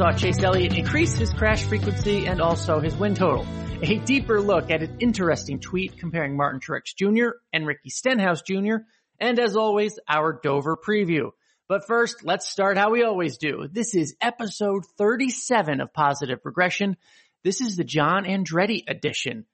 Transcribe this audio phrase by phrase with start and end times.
[0.00, 3.46] saw Chase Elliott increase his crash frequency and also his win total.
[3.82, 7.36] A deeper look at an interesting tweet comparing Martin Truex Jr.
[7.52, 8.76] and Ricky Stenhouse Jr.
[9.18, 11.32] And as always, our Dover preview.
[11.68, 13.68] But first, let's start how we always do.
[13.70, 16.96] This is episode 37 of Positive Regression.
[17.44, 19.44] This is the John Andretti edition.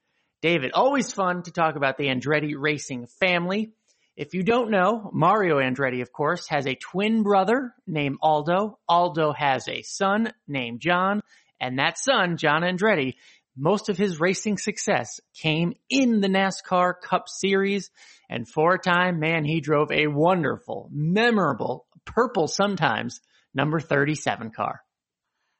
[0.42, 3.72] David, always fun to talk about the Andretti racing family.
[4.16, 8.78] If you don't know, Mario Andretti, of course, has a twin brother named Aldo.
[8.88, 11.20] Aldo has a son named John,
[11.60, 13.16] and that son, John Andretti,
[13.58, 17.90] most of his racing success came in the NASCAR Cup Series.
[18.28, 23.20] And for a time, man, he drove a wonderful, memorable, purple sometimes,
[23.54, 24.80] number 37 car.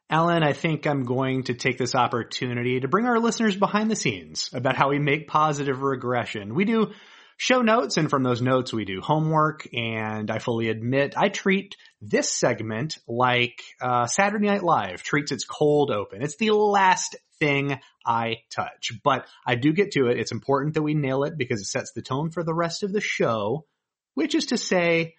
[0.09, 3.97] Alan, I think I'm going to take this opportunity to bring our listeners behind the
[3.97, 6.55] scenes about how we make positive regression.
[6.55, 6.93] We do
[7.37, 11.77] show notes and from those notes we do homework and I fully admit I treat
[12.01, 16.23] this segment like uh, Saturday Night Live treats its cold open.
[16.23, 20.19] It's the last thing I touch, but I do get to it.
[20.19, 22.93] It's important that we nail it because it sets the tone for the rest of
[22.93, 23.67] the show,
[24.15, 25.15] which is to say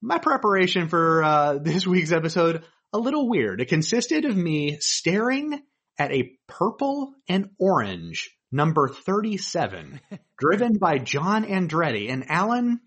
[0.00, 3.60] my preparation for uh, this week's episode a little weird.
[3.60, 5.60] It consisted of me staring
[5.98, 10.00] at a purple and orange number 37
[10.38, 12.80] driven by John Andretti and Alan.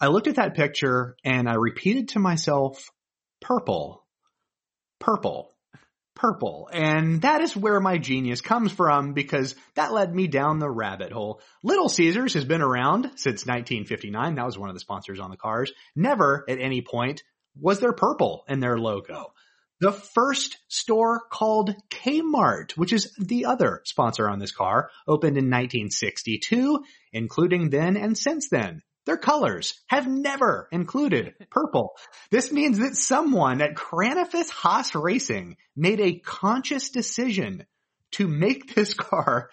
[0.00, 2.90] I looked at that picture and I repeated to myself,
[3.40, 4.04] purple,
[4.98, 5.54] purple,
[6.14, 6.68] purple.
[6.72, 11.12] And that is where my genius comes from because that led me down the rabbit
[11.12, 11.40] hole.
[11.62, 14.34] Little Caesars has been around since 1959.
[14.34, 15.72] That was one of the sponsors on the cars.
[15.94, 17.22] Never at any point
[17.60, 19.34] was there purple in their logo.
[19.82, 25.46] The first store called Kmart, which is the other sponsor on this car, opened in
[25.46, 28.82] 1962, including then and since then.
[29.06, 31.96] Their colors have never included purple.
[32.30, 37.66] This means that someone at Kranefuss Haas Racing made a conscious decision
[38.12, 39.50] to make this car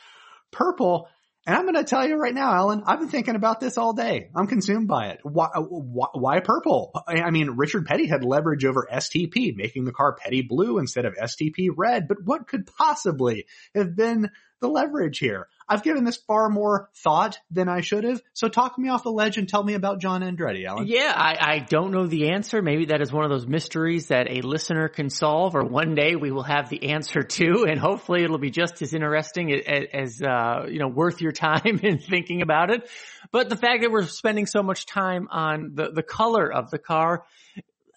[0.52, 1.10] purple
[1.50, 3.94] and I'm going to tell you right now, Alan, I've been thinking about this all
[3.94, 4.30] day.
[4.36, 5.22] I'm consumed by it.
[5.24, 6.92] Why, why, why, purple?
[7.08, 11.16] I mean, Richard Petty had leverage over STP, making the car Petty blue instead of
[11.16, 14.30] STP red, but what could possibly have been
[14.62, 15.48] the leverage here.
[15.70, 18.22] I've given this far more thought than I should have.
[18.34, 20.88] So talk me off the ledge and tell me about John Andretti, Alan.
[20.88, 22.62] Yeah, I, I don't know the answer.
[22.62, 26.16] Maybe that is one of those mysteries that a listener can solve or one day
[26.16, 30.66] we will have the answer to and hopefully it'll be just as interesting as, uh,
[30.68, 32.90] you know, worth your time in thinking about it.
[33.32, 36.80] But the fact that we're spending so much time on the, the color of the
[36.80, 37.26] car,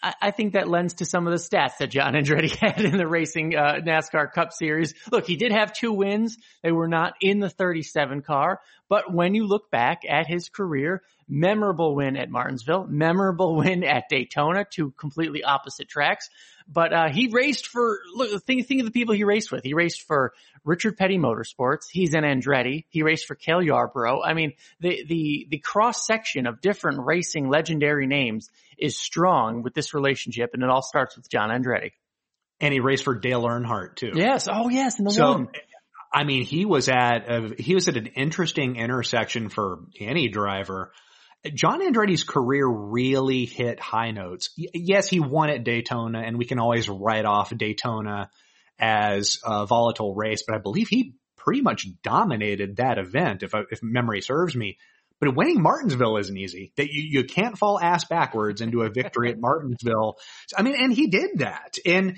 [0.02, 3.06] I think that lends to some of the stats that John Andretti had in the
[3.06, 4.94] racing uh, NASCAR Cup Series.
[5.12, 6.38] Look, he did have two wins.
[6.62, 11.02] They were not in the 37 car, but when you look back at his career,
[11.28, 16.28] memorable win at Martinsville, memorable win at Daytona, two completely opposite tracks.
[16.72, 18.42] But uh, he raced for look.
[18.44, 19.62] Think, think of the people he raced with.
[19.62, 20.32] He raced for
[20.64, 21.86] Richard Petty Motorsports.
[21.90, 22.84] He's an Andretti.
[22.88, 24.22] He raced for Cale Yarborough.
[24.22, 29.74] I mean, the the the cross section of different racing legendary names is strong with
[29.74, 31.92] this relationship, and it all starts with John Andretti.
[32.60, 34.12] And he raced for Dale Earnhardt too.
[34.14, 34.48] Yes.
[34.50, 34.98] Oh, yes.
[34.98, 35.48] In the so, one.
[36.14, 40.92] I mean, he was at a, he was at an interesting intersection for any driver.
[41.54, 44.50] John Andretti's career really hit high notes.
[44.56, 48.30] yes, he won at Daytona, and we can always write off Daytona
[48.78, 53.62] as a volatile race, but I believe he pretty much dominated that event, if I,
[53.70, 54.78] if memory serves me.
[55.20, 56.72] But winning Martinsville isn't easy.
[56.76, 60.18] That you, you can't fall ass backwards into a victory at Martinsville.
[60.56, 61.76] I mean, and he did that.
[61.86, 62.16] And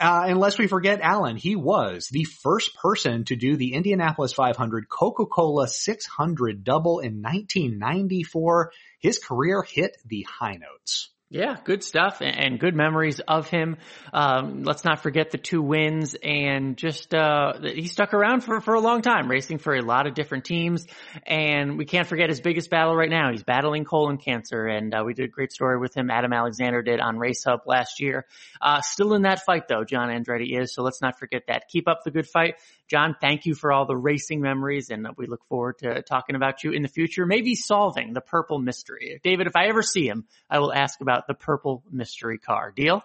[0.00, 4.88] uh, unless we forget Alan, he was the first person to do the Indianapolis 500
[4.88, 8.72] Coca-Cola 600 double in 1994.
[8.98, 11.10] His career hit the high notes.
[11.32, 13.76] Yeah, good stuff and good memories of him.
[14.12, 18.74] Um, let's not forget the two wins and just, uh, he stuck around for, for
[18.74, 20.88] a long time, racing for a lot of different teams.
[21.24, 23.30] And we can't forget his biggest battle right now.
[23.30, 26.10] He's battling colon cancer and, uh, we did a great story with him.
[26.10, 28.26] Adam Alexander did on Race Hub last year.
[28.60, 30.74] Uh, still in that fight though, John Andretti is.
[30.74, 31.68] So let's not forget that.
[31.68, 32.56] Keep up the good fight.
[32.88, 36.64] John, thank you for all the racing memories and we look forward to talking about
[36.64, 39.20] you in the future, maybe solving the purple mystery.
[39.22, 42.72] David, if I ever see him, I will ask about the purple mystery car.
[42.74, 43.02] Deal?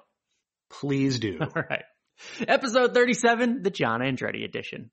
[0.70, 1.38] Please do.
[1.42, 1.84] All right.
[2.48, 4.90] Episode 37, the John Andretti edition.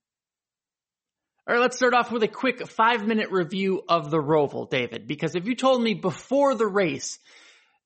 [1.46, 5.08] All right, let's start off with a quick five minute review of the Roval, David,
[5.08, 7.18] because if you told me before the race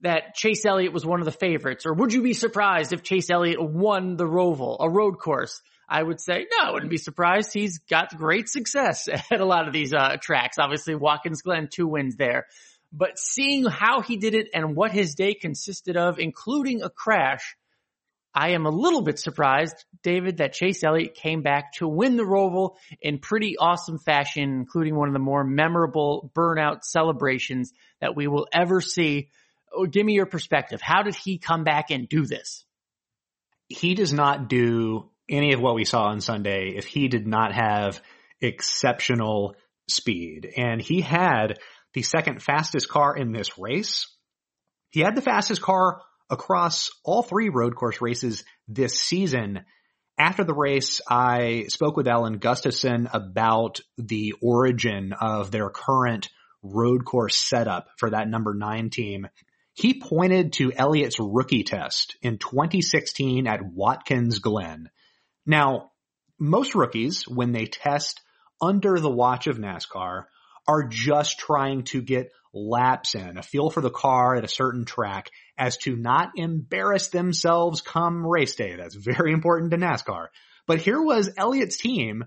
[0.03, 3.31] that Chase Elliott was one of the favorites, or would you be surprised if Chase
[3.31, 5.63] Elliott won the Roval, a road course?
[5.89, 7.53] I would say, no, I wouldn't be surprised.
[7.55, 10.59] He's got great success at a lot of these uh, tracks.
[10.59, 12.47] Obviously, Watkins Glen, two wins there.
[12.99, 17.57] But seeing how he did it and what his day consisted of, including a crash,
[18.35, 22.23] I am a little bit surprised, David, that Chase Elliott came back to win the
[22.23, 28.29] Roval in pretty awesome fashion, including one of the more memorable burnout celebrations that we
[28.29, 29.29] will ever see.
[29.71, 30.81] Oh, give me your perspective.
[30.81, 32.65] How did he come back and do this?
[33.69, 37.53] He does not do any of what we saw on Sunday if he did not
[37.53, 38.01] have
[38.41, 39.55] exceptional
[39.89, 40.53] speed.
[40.57, 41.59] And he had
[41.97, 44.07] the second fastest car in this race.
[44.91, 49.65] He had the fastest car across all three road course races this season.
[50.19, 56.29] After the race, I spoke with Alan Gustafson about the origin of their current
[56.63, 59.27] road course setup for that number nine team.
[59.73, 64.91] He pointed to Elliott's rookie test in 2016 at Watkins Glen.
[65.47, 65.93] Now,
[66.39, 68.21] most rookies, when they test
[68.61, 70.25] under the watch of NASCAR,
[70.69, 74.85] are just trying to get laps in, a feel for the car at a certain
[74.85, 78.77] track as to not embarrass themselves come race day.
[78.77, 80.29] That's very important to NASCAR.
[80.67, 82.25] But here was Elliott's team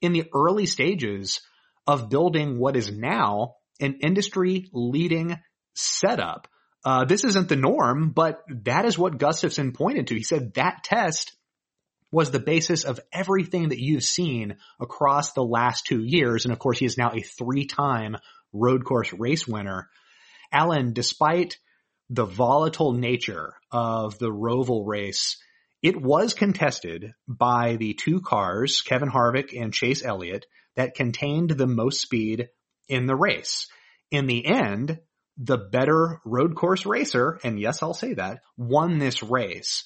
[0.00, 1.40] in the early stages
[1.86, 5.38] of building what is now an industry leading
[5.74, 6.48] setup.
[6.84, 10.14] Uh, this isn't the norm, but that is what Gustafson pointed to.
[10.14, 11.32] He said that test
[12.12, 16.44] was the basis of everything that you've seen across the last two years.
[16.44, 18.18] And of course, he is now a three time
[18.52, 19.88] road course race winner.
[20.52, 21.58] Alan, despite
[22.10, 25.38] the volatile nature of the Roval race,
[25.82, 31.66] it was contested by the two cars, Kevin Harvick and Chase Elliott, that contained the
[31.66, 32.48] most speed
[32.88, 33.68] in the race.
[34.10, 35.00] In the end,
[35.38, 39.84] the better road course racer, and yes, I'll say that, won this race.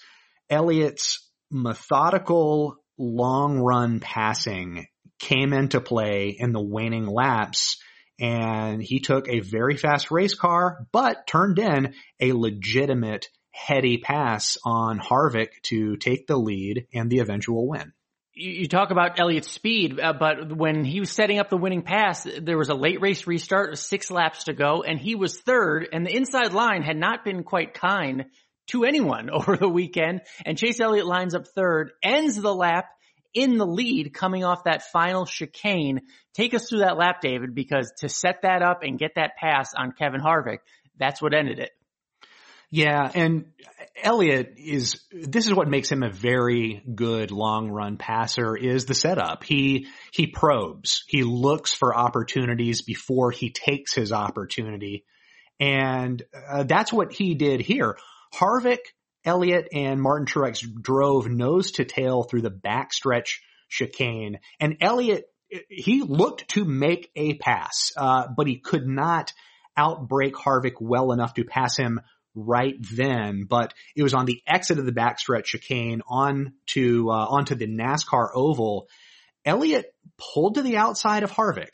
[0.50, 4.87] Elliott's methodical long run passing
[5.19, 7.78] came into play in the waning laps
[8.19, 14.56] and he took a very fast race car, but turned in a legitimate heady pass
[14.64, 17.93] on Harvick to take the lead and the eventual win.
[18.38, 22.26] You talk about Elliott's speed, uh, but when he was setting up the winning pass,
[22.38, 26.04] there was a late race restart, six laps to go, and he was third, and
[26.04, 28.26] the inside line had not been quite kind
[28.68, 30.22] to anyone over the weekend.
[30.44, 32.86] And Chase Elliott lines up third, ends the lap
[33.34, 36.00] in the lead coming off that final chicane.
[36.34, 39.74] Take us through that lap, David, because to set that up and get that pass
[39.74, 40.58] on Kevin Harvick,
[40.98, 41.70] that's what ended it.
[42.70, 43.52] Yeah, and
[44.02, 48.94] Elliott is, this is what makes him a very good long run passer is the
[48.94, 49.44] setup.
[49.44, 51.04] He, he probes.
[51.06, 55.04] He looks for opportunities before he takes his opportunity.
[55.60, 57.96] And uh, that's what he did here.
[58.34, 58.78] Harvick,
[59.25, 63.38] Elliott, and Martin Truex drove nose to tail through the backstretch
[63.69, 65.26] chicane, and Elliott
[65.69, 69.32] he looked to make a pass, uh, but he could not
[69.79, 72.00] outbrake Harvick well enough to pass him
[72.34, 73.46] right then.
[73.48, 78.31] But it was on the exit of the backstretch chicane onto uh, onto the NASCAR
[78.34, 78.89] oval.
[79.44, 81.72] Elliott pulled to the outside of Harvick.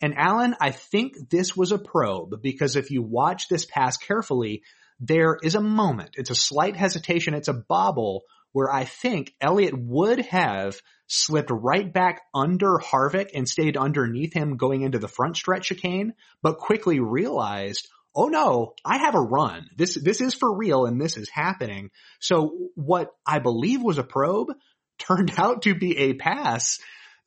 [0.00, 4.64] And Alan, I think this was a probe because if you watch this pass carefully,
[5.04, 9.74] there is a moment, it's a slight hesitation, it's a bobble where I think Elliott
[9.76, 10.76] would have
[11.08, 16.14] slipped right back under Harvick and stayed underneath him going into the front stretch chicane,
[16.40, 19.68] but quickly realized, oh no, I have a run.
[19.76, 21.90] This, this is for real and this is happening.
[22.20, 24.52] So what I believe was a probe
[24.98, 26.78] turned out to be a pass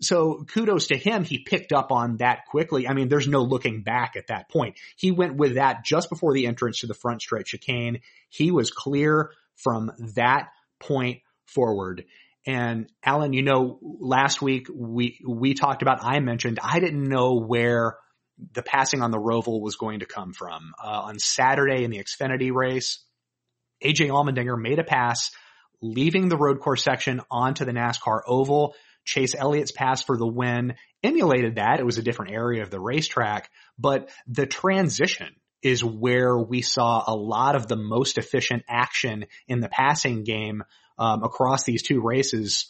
[0.02, 1.24] so kudos to him.
[1.24, 2.88] He picked up on that quickly.
[2.88, 4.78] I mean, there's no looking back at that point.
[4.98, 8.02] He went with that just before the entrance to the front stretch chicane.
[8.30, 10.50] He was clear from that
[10.80, 12.06] point forward.
[12.46, 17.40] And Alan, you know, last week we, we talked about, I mentioned, I didn't know
[17.40, 17.98] where
[18.54, 20.74] the passing on the Roval was going to come from.
[20.84, 23.04] Uh, on Saturday in the Xfinity race,
[23.84, 25.32] AJ Allmendinger made a pass
[25.82, 28.76] leaving the road course section onto the NASCAR oval.
[29.06, 31.80] Chase Elliott's pass for the win emulated that.
[31.80, 37.04] It was a different area of the racetrack, but the transition is where we saw
[37.08, 40.64] a lot of the most efficient action in the passing game
[40.98, 42.68] um, across these two races.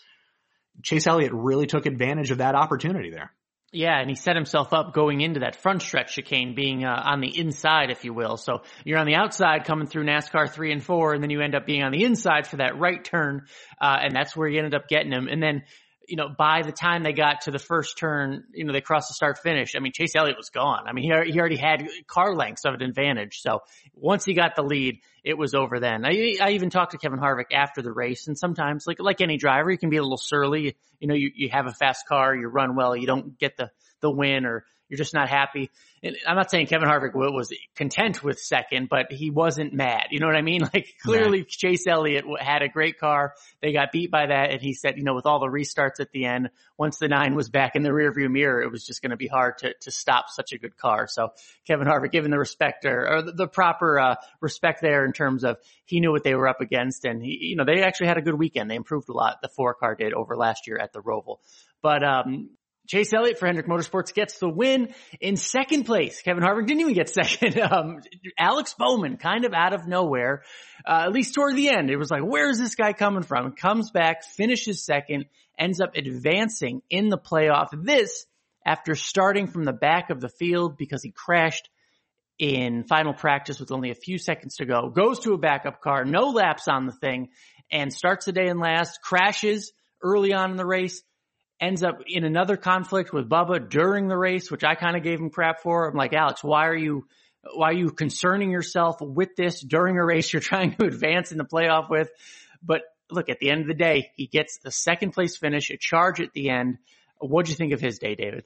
[0.83, 3.31] Chase Elliott really took advantage of that opportunity there.
[3.71, 7.19] Yeah, and he set himself up going into that front stretch chicane, being uh, on
[7.19, 8.37] the inside, if you will.
[8.37, 11.55] So you're on the outside coming through NASCAR three and four, and then you end
[11.55, 13.47] up being on the inside for that right turn,
[13.81, 15.27] uh, and that's where you ended up getting him.
[15.27, 15.63] And then
[16.07, 19.09] you know, by the time they got to the first turn, you know, they crossed
[19.09, 19.73] the start finish.
[19.75, 20.87] I mean, Chase Elliott was gone.
[20.87, 23.39] I mean, he, he already had car lengths of an advantage.
[23.41, 23.59] So
[23.93, 26.05] once he got the lead, it was over then.
[26.05, 29.37] I, I even talked to Kevin Harvick after the race and sometimes like, like any
[29.37, 30.75] driver, you can be a little surly.
[30.99, 33.71] You know, you, you have a fast car, you run well, you don't get the,
[34.01, 35.71] the win or you're just not happy.
[36.03, 40.07] And I'm not saying Kevin Harvick was content with second, but he wasn't mad.
[40.11, 40.61] You know what I mean?
[40.75, 41.45] Like clearly yeah.
[41.47, 43.35] Chase Elliott had a great car.
[43.61, 44.51] They got beat by that.
[44.51, 47.35] And he said, you know, with all the restarts at the end, once the nine
[47.35, 49.91] was back in the rearview mirror, it was just going to be hard to, to
[49.91, 51.07] stop such a good car.
[51.07, 51.29] So
[51.65, 55.43] Kevin Harvick given the respect or, or the, the, proper, uh, respect there in terms
[55.43, 57.05] of he knew what they were up against.
[57.05, 58.69] And he, you know, they actually had a good weekend.
[58.69, 59.37] They improved a lot.
[59.41, 61.37] The four car did over last year at the Roval.
[61.81, 62.49] But, um,
[62.87, 66.21] Chase Elliott for Hendrick Motorsports gets the win in second place.
[66.21, 67.59] Kevin Harvick didn't even get second.
[67.59, 68.01] Um,
[68.37, 70.43] Alex Bowman kind of out of nowhere,
[70.85, 71.89] uh, at least toward the end.
[71.89, 73.53] It was like, where is this guy coming from?
[73.53, 75.25] Comes back, finishes second,
[75.57, 77.67] ends up advancing in the playoff.
[77.73, 78.25] This
[78.65, 81.69] after starting from the back of the field because he crashed
[82.37, 86.03] in final practice with only a few seconds to go, goes to a backup car,
[86.03, 87.29] no laps on the thing,
[87.71, 91.01] and starts the day in last, crashes early on in the race,
[91.59, 95.19] ends up in another conflict with Bubba during the race, which I kind of gave
[95.19, 95.87] him crap for.
[95.87, 97.07] I'm like, Alex, why are you,
[97.53, 101.37] why are you concerning yourself with this during a race you're trying to advance in
[101.37, 102.09] the playoff with?
[102.61, 105.77] But look, at the end of the day, he gets the second place finish, a
[105.77, 106.77] charge at the end.
[107.19, 108.43] What'd you think of his day, David?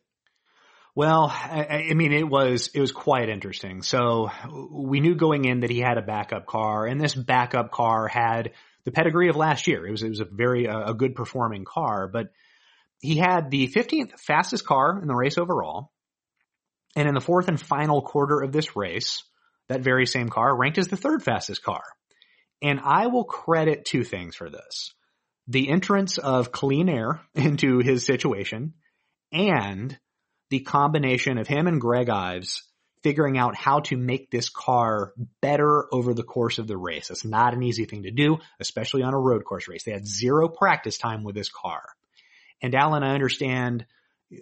[0.95, 3.83] Well, I, mean, it was, it was quite interesting.
[3.83, 4.31] So
[4.69, 8.51] we knew going in that he had a backup car and this backup car had
[8.83, 9.85] the pedigree of last year.
[9.87, 12.31] It was, it was a very, uh, a good performing car, but
[13.01, 15.91] he had the 15th fastest car in the race overall.
[16.95, 19.23] And in the fourth and final quarter of this race,
[19.67, 21.83] that very same car ranked as the third fastest car.
[22.61, 24.93] And I will credit two things for this.
[25.47, 28.73] The entrance of clean air into his situation
[29.31, 29.97] and
[30.49, 32.63] the combination of him and Greg Ives
[33.03, 37.09] figuring out how to make this car better over the course of the race.
[37.09, 39.83] It's not an easy thing to do, especially on a road course race.
[39.83, 41.83] They had zero practice time with this car.
[42.61, 43.85] And Alan, I understand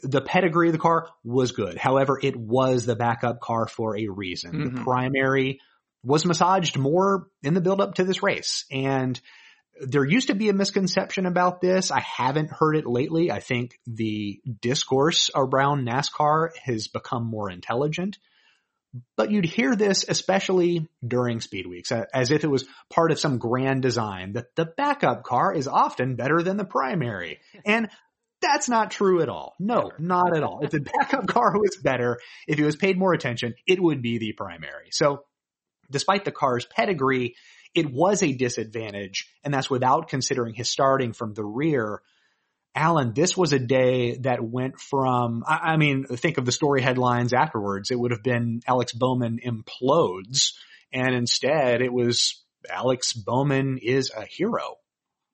[0.04, 1.78] the pedigree of the car was good.
[1.78, 4.52] However, it was the backup car for a reason.
[4.52, 4.76] Mm-hmm.
[4.76, 5.60] The primary
[6.04, 8.66] was massaged more in the build up to this race.
[8.72, 9.20] And
[9.80, 11.92] there used to be a misconception about this.
[11.92, 13.32] I haven't heard it lately.
[13.32, 18.18] I think the discourse around NASCAR has become more intelligent.
[19.16, 23.38] But you'd hear this especially during speed weeks as if it was part of some
[23.38, 27.40] grand design that the backup car is often better than the primary.
[27.66, 27.90] And
[28.42, 29.56] that's not true at all.
[29.60, 30.60] No, not at all.
[30.64, 34.18] If the backup car was better, if it was paid more attention, it would be
[34.18, 34.90] the primary.
[34.92, 35.24] So
[35.90, 37.36] despite the car's pedigree,
[37.74, 42.02] it was a disadvantage, and that's without considering his starting from the rear.
[42.76, 46.82] Alan, this was a day that went from, I, I mean, think of the story
[46.82, 47.90] headlines afterwards.
[47.90, 50.54] It would have been Alex Bowman implodes,
[50.94, 54.76] and instead it was Alex Bowman is a hero.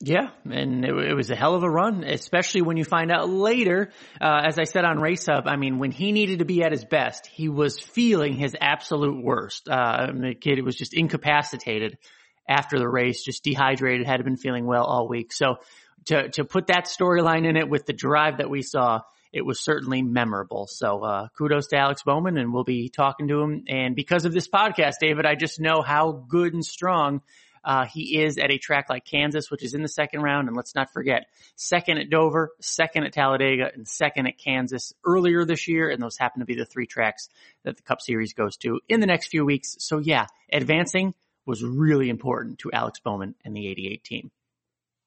[0.05, 3.29] Yeah, and it, it, was a hell of a run, especially when you find out
[3.29, 6.61] later, uh, as I said on Race Hub, I mean, when he needed to be
[6.61, 9.69] at his best, he was feeling his absolute worst.
[9.69, 11.97] Uh, the kid was just incapacitated
[12.49, 15.31] after the race, just dehydrated, hadn't been feeling well all week.
[15.31, 15.59] So
[16.07, 19.61] to, to put that storyline in it with the drive that we saw, it was
[19.61, 20.67] certainly memorable.
[20.67, 23.63] So, uh, kudos to Alex Bowman and we'll be talking to him.
[23.69, 27.21] And because of this podcast, David, I just know how good and strong
[27.63, 30.47] uh, he is at a track like Kansas, which is in the second round.
[30.47, 35.45] And let's not forget, second at Dover, second at Talladega, and second at Kansas earlier
[35.45, 35.89] this year.
[35.89, 37.29] And those happen to be the three tracks
[37.63, 39.75] that the Cup Series goes to in the next few weeks.
[39.79, 41.13] So yeah, advancing
[41.45, 44.31] was really important to Alex Bowman and the 88 team.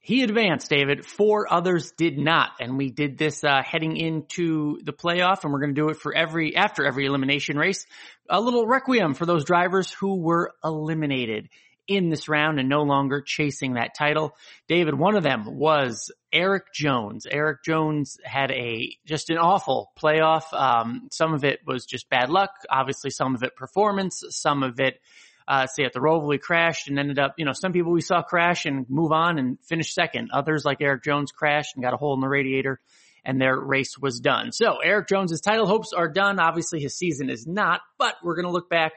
[0.07, 1.05] He advanced, David.
[1.05, 5.59] Four others did not, and we did this uh, heading into the playoff, and we're
[5.59, 7.87] going to do it for every after every elimination race.
[8.31, 11.49] A little requiem for those drivers who were eliminated
[11.89, 14.37] in this round and no longer chasing that title.
[14.69, 17.27] David, one of them was Eric Jones.
[17.31, 20.53] Eric Jones had a just an awful playoff.
[20.53, 22.51] Um, some of it was just bad luck.
[22.69, 24.23] Obviously, some of it performance.
[24.31, 25.01] Some of it,
[25.47, 27.35] uh, say at the Roval, he crashed and ended up.
[27.39, 30.31] You know, some people we saw crash and move on and finish second.
[30.33, 32.81] Others, like Eric Jones, crashed and got a hole in the radiator.
[33.29, 34.53] And their race was done.
[34.53, 36.39] So Eric Jones's title hopes are done.
[36.39, 38.93] Obviously his season is not, but we're going to look back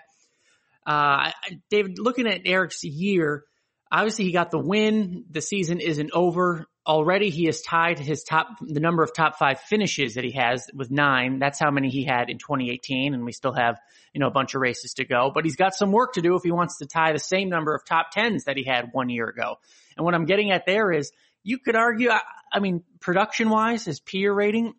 [0.85, 1.31] uh,
[1.69, 3.43] David, looking at Eric's year,
[3.91, 5.25] obviously he got the win.
[5.29, 6.65] The season isn't over.
[6.87, 10.67] Already he has tied his top, the number of top five finishes that he has
[10.73, 11.37] with nine.
[11.37, 13.13] That's how many he had in 2018.
[13.13, 13.79] And we still have,
[14.13, 16.35] you know, a bunch of races to go, but he's got some work to do
[16.35, 19.09] if he wants to tie the same number of top tens that he had one
[19.09, 19.57] year ago.
[19.97, 21.11] And what I'm getting at there is
[21.43, 22.21] you could argue, I,
[22.51, 24.73] I mean, production wise, his peer rating,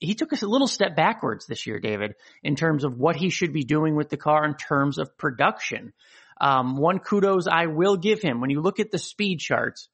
[0.00, 3.30] he took us a little step backwards this year, David, in terms of what he
[3.30, 5.92] should be doing with the car in terms of production.
[6.40, 9.88] Um, one kudos I will give him when you look at the speed charts.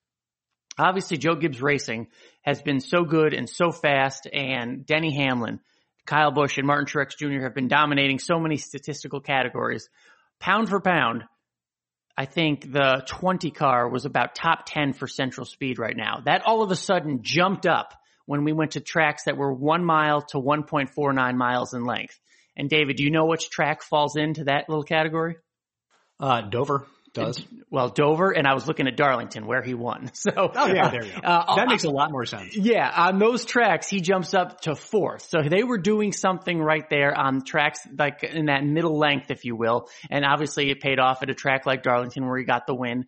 [0.79, 2.09] Obviously, Joe Gibbs Racing
[2.43, 5.61] has been so good and so fast, and Denny Hamlin,
[6.05, 7.45] Kyle Busch, and Martin Truex Jr.
[7.45, 9.89] have been dominating so many statistical categories.
[10.41, 11.25] Pound for pound,
[12.17, 16.21] I think the 20 car was about top 10 for central speed right now.
[16.25, 17.95] That all of a sudden jumped up
[18.27, 22.19] when we went to tracks that were one mile to 1.49 miles in length.
[22.57, 25.37] And David, do you know which track falls into that little category?
[26.21, 27.45] Uh, Dover does.
[27.71, 30.11] Well, Dover, and I was looking at Darlington where he won.
[30.25, 31.19] So, oh yeah, there you go.
[31.19, 32.57] Uh, that makes a lot more sense.
[32.57, 35.23] Yeah, on those tracks, he jumps up to fourth.
[35.29, 39.45] So they were doing something right there on tracks like in that middle length, if
[39.45, 39.89] you will.
[40.11, 43.05] And obviously it paid off at a track like Darlington where he got the win.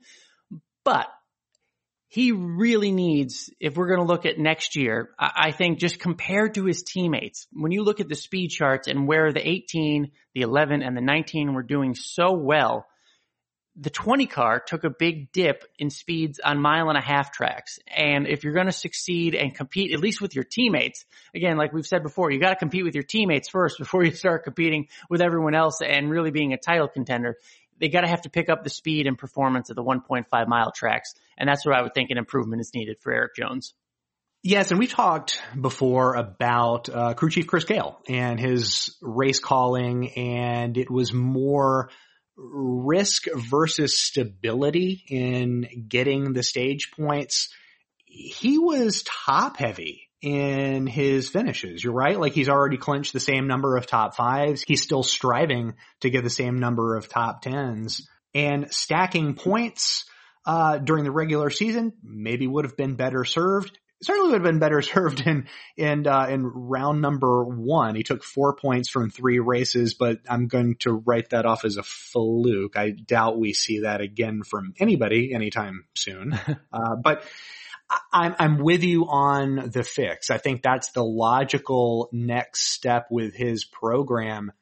[0.84, 1.06] But
[2.08, 6.54] he really needs, if we're going to look at next year, I think just compared
[6.54, 10.42] to his teammates, when you look at the speed charts and where the 18, the
[10.42, 12.86] 11, and the 19 were doing so well,
[13.78, 17.78] the 20 car took a big dip in speeds on mile and a half tracks.
[17.94, 21.74] And if you're going to succeed and compete, at least with your teammates, again, like
[21.74, 24.88] we've said before, you got to compete with your teammates first before you start competing
[25.10, 27.36] with everyone else and really being a title contender.
[27.80, 30.72] They got to have to pick up the speed and performance of the 1.5 mile
[30.72, 31.14] tracks.
[31.36, 33.74] And that's where I would think an improvement is needed for Eric Jones.
[34.42, 40.10] Yes, and we talked before about uh, crew chief Chris Gayle and his race calling,
[40.16, 41.90] and it was more
[42.36, 47.48] risk versus stability in getting the stage points,
[48.04, 51.82] he was top heavy in his finishes.
[51.82, 52.18] You're right.
[52.18, 54.64] Like he's already clinched the same number of top fives.
[54.66, 60.04] He's still striving to get the same number of top tens and stacking points.
[60.44, 64.58] Uh, during the regular season, maybe would have been better served certainly would have been
[64.58, 67.94] better served in in uh, in round number one.
[67.94, 71.76] He took four points from three races, but I'm going to write that off as
[71.76, 72.76] a fluke.
[72.76, 76.38] I doubt we see that again from anybody anytime soon.
[76.72, 77.24] uh, but
[78.12, 80.30] I'm I'm with you on the fix.
[80.30, 84.52] I think that's the logical next step with his program.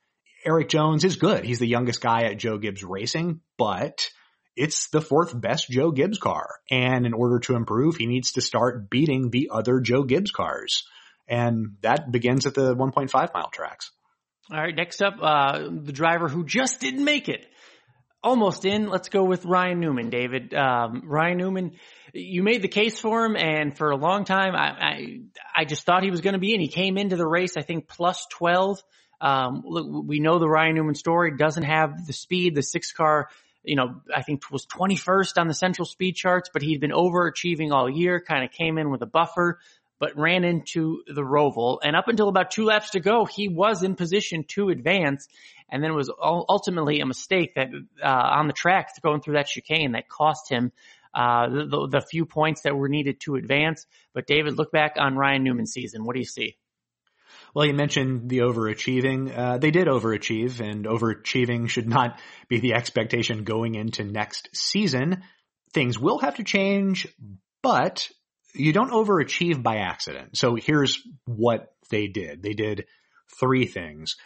[0.45, 1.45] Eric Jones is good.
[1.45, 4.11] He's the youngest guy at Joe Gibbs Racing, but
[4.57, 6.49] it's the fourth best Joe Gibbs car.
[6.71, 10.85] And in order to improve, he needs to start beating the other Joe Gibbs cars.
[11.27, 13.91] And that begins at the 1.5 mile tracks.
[14.53, 14.75] All right.
[14.75, 17.47] Next up, uh, the driver who just didn't make it.
[18.23, 18.89] Almost in.
[18.89, 20.55] Let's go with Ryan Newman, David.
[20.55, 21.73] Um, Ryan Newman,
[22.15, 25.21] you made the case for him, and for a long time, I I,
[25.57, 26.61] I just thought he was going to be in.
[26.61, 28.83] He came into the race, I think, plus twelve.
[29.21, 32.55] Um, look, we know the Ryan Newman story doesn't have the speed.
[32.55, 33.29] The six car
[33.65, 37.73] you know, I think was 21st on the central speed charts, but he'd been overachieving
[37.73, 39.59] all year, kind of came in with a buffer,
[39.99, 41.79] but ran into the Roval.
[41.83, 45.29] And up until about two laps to go, he was in position to advance.
[45.71, 47.69] And then it was ultimately a mistake that,
[48.03, 50.73] uh, on the track going through that chicane that cost him,
[51.15, 53.87] uh, the, the, few points that were needed to advance.
[54.13, 56.05] But David, look back on Ryan Newman's season.
[56.05, 56.57] What do you see?
[57.55, 59.37] Well, you mentioned the overachieving.
[59.37, 65.23] Uh, they did overachieve, and overachieving should not be the expectation going into next season.
[65.73, 67.07] Things will have to change,
[67.63, 68.09] but
[68.55, 70.37] you don't overachieve by accident.
[70.37, 72.43] So here's what they did.
[72.43, 72.87] They did
[73.39, 74.17] three things.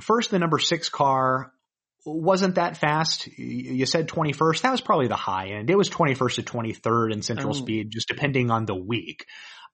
[0.00, 1.52] First, the number six car
[2.06, 3.26] wasn't that fast.
[3.26, 4.62] You said 21st.
[4.62, 5.70] That was probably the high end.
[5.70, 7.58] It was 21st to 23rd in central oh.
[7.58, 9.26] speed, just depending on the week.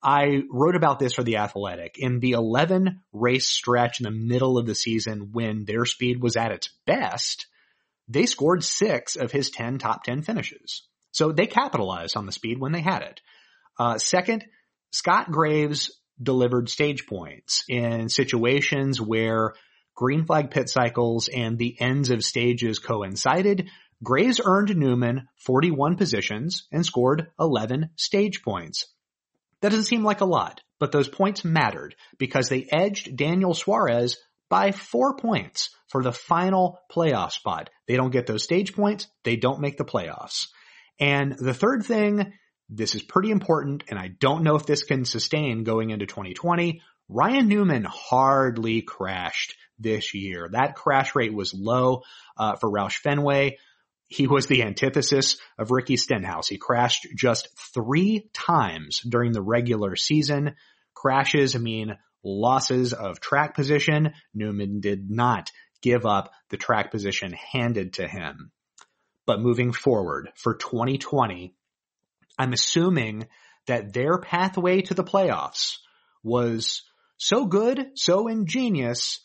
[0.03, 4.59] I wrote about this for the Athletic in the 11 race stretch in the middle
[4.59, 7.47] of the season when their speed was at its best.
[8.09, 10.83] They scored six of his 10 top 10 finishes.
[11.13, 13.21] So they capitalized on the speed when they had it.
[13.79, 14.45] Uh, second,
[14.91, 19.55] Scott Graves delivered stage points in situations where
[19.95, 23.69] green flag pit cycles and the ends of stages coincided.
[24.03, 28.87] Graves earned Newman 41 positions and scored 11 stage points.
[29.61, 34.17] That doesn't seem like a lot, but those points mattered because they edged Daniel Suarez
[34.51, 37.71] by four points for the final playoff spot.
[37.87, 39.07] They don't get those stage points.
[39.25, 40.49] They don't make the playoffs.
[40.99, 42.33] And the third thing,
[42.69, 46.83] this is pretty important, and I don't know if this can sustain going into 2020.
[47.09, 50.49] Ryan Newman hardly crashed this year.
[50.51, 52.03] That crash rate was low
[52.37, 53.59] uh, for Roush Fenway.
[54.09, 56.49] He was the antithesis of Ricky Stenhouse.
[56.49, 60.55] He crashed just three times during the regular season.
[60.95, 64.13] Crashes mean losses of track position.
[64.35, 68.53] Newman did not give up the track position handed to him.
[69.27, 71.55] But moving forward for 2020,
[72.39, 73.29] I'm assuming
[73.67, 75.79] that their pathway to the playoffs
[76.23, 76.83] was
[77.17, 79.21] so good, so ingenious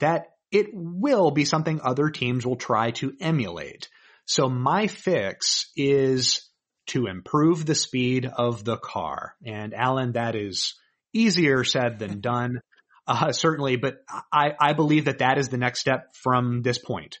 [0.00, 3.88] that it will be something other teams will try to emulate.
[4.24, 6.48] So my fix is
[6.88, 9.34] to improve the speed of the car.
[9.44, 10.74] And Alan, that is
[11.12, 12.60] easier said than done,
[13.06, 13.98] uh, certainly, but
[14.32, 17.18] I, I believe that that is the next step from this point.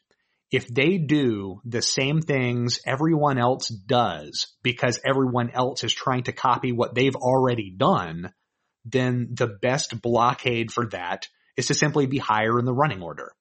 [0.50, 6.32] If they do the same things everyone else does because everyone else is trying to
[6.32, 8.32] copy what they've already done,
[8.86, 13.32] then the best blockade for that is to simply be higher in the running order.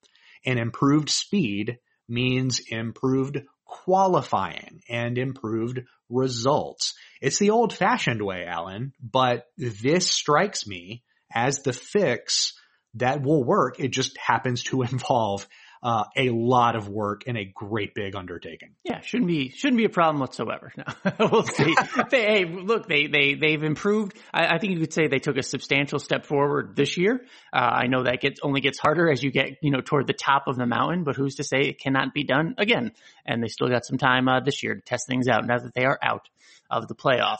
[0.45, 1.77] And improved speed
[2.09, 6.95] means improved qualifying and improved results.
[7.21, 11.03] It's the old fashioned way, Alan, but this strikes me
[11.33, 12.53] as the fix
[12.95, 13.79] that will work.
[13.79, 15.47] It just happens to involve
[15.87, 18.71] uh, a lot of work and a great big undertaking.
[18.83, 20.73] Yeah, shouldn't be shouldn't be a problem whatsoever.
[21.19, 21.75] No, we'll see.
[22.11, 24.17] they, hey, look, they they they've improved.
[24.33, 27.25] I, I, think you could say they took a substantial step forward this year.
[27.53, 30.13] Uh, I know that gets only gets harder as you get you know toward the
[30.13, 32.91] top of the mountain, but who's to say it cannot be done again?
[33.25, 35.73] And they still got some time uh, this year to test things out now that
[35.73, 36.27] they are out
[36.69, 37.37] of the playoff.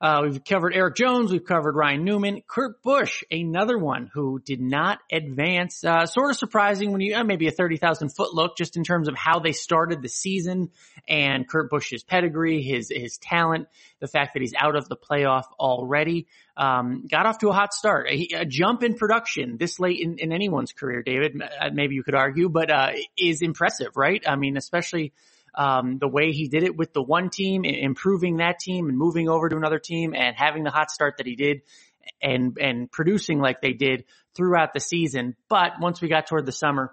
[0.00, 1.30] Uh, we've covered Eric Jones.
[1.30, 2.42] We've covered Ryan Newman.
[2.46, 5.84] Kurt Busch, another one who did not advance.
[5.84, 9.08] Uh, sort of surprising when you, uh, maybe a 30,000 foot look just in terms
[9.08, 10.70] of how they started the season
[11.06, 13.68] and Kurt Busch's pedigree, his, his talent,
[14.00, 16.26] the fact that he's out of the playoff already.
[16.56, 18.08] Um, got off to a hot start.
[18.08, 22.02] A, a jump in production this late in, in, anyone's career, David, uh, maybe you
[22.02, 24.22] could argue, but, uh, is impressive, right?
[24.26, 25.12] I mean, especially,
[25.54, 29.28] um, the way he did it with the one team, improving that team and moving
[29.28, 31.62] over to another team and having the hot start that he did
[32.20, 35.36] and, and producing like they did throughout the season.
[35.48, 36.92] But once we got toward the summer,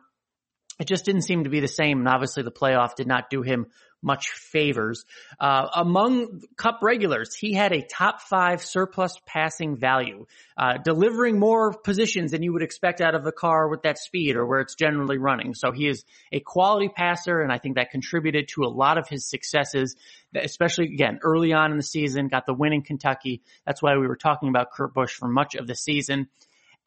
[0.80, 2.00] it just didn't seem to be the same.
[2.00, 3.68] And obviously the playoff did not do him
[4.02, 5.06] much favors.
[5.40, 10.26] Uh, among Cup regulars, he had a top five surplus passing value,
[10.58, 14.36] uh, delivering more positions than you would expect out of the car with that speed
[14.36, 15.54] or where it's generally running.
[15.54, 19.08] So he is a quality passer, and I think that contributed to a lot of
[19.08, 19.96] his successes,
[20.36, 22.28] especially again early on in the season.
[22.28, 23.42] Got the win in Kentucky.
[23.66, 26.28] That's why we were talking about Kurt Busch for much of the season.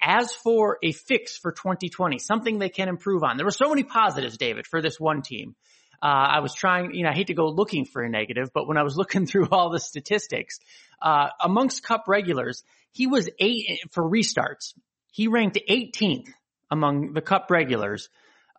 [0.05, 3.85] As for a fix for 2020, something they can improve on, there were so many
[3.85, 5.55] positives, David, for this one team.
[6.03, 8.67] Uh, I was trying, you know, I hate to go looking for a negative, but
[8.67, 10.59] when I was looking through all the statistics,
[11.01, 14.75] uh, amongst cup regulars, he was eight for restarts.
[15.13, 16.29] He ranked 18th
[16.71, 18.09] among the cup regulars,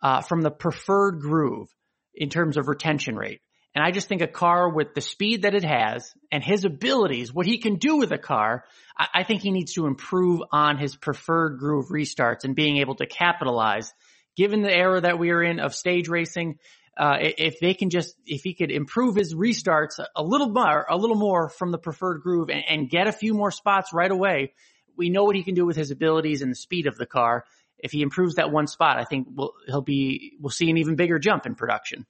[0.01, 1.69] uh, from the preferred groove
[2.13, 3.41] in terms of retention rate.
[3.75, 7.33] And I just think a car with the speed that it has and his abilities,
[7.33, 8.65] what he can do with a car,
[8.97, 12.95] I, I think he needs to improve on his preferred groove restarts and being able
[12.95, 13.91] to capitalize
[14.35, 16.57] given the era that we are in of stage racing
[16.97, 20.97] uh, if they can just, if he could improve his restarts a little more, a
[20.97, 24.53] little more from the preferred groove and, and get a few more spots right away,
[24.95, 27.45] we know what he can do with his abilities and the speed of the car.
[27.79, 30.95] If he improves that one spot, I think we'll, he'll be, we'll see an even
[30.95, 32.05] bigger jump in production.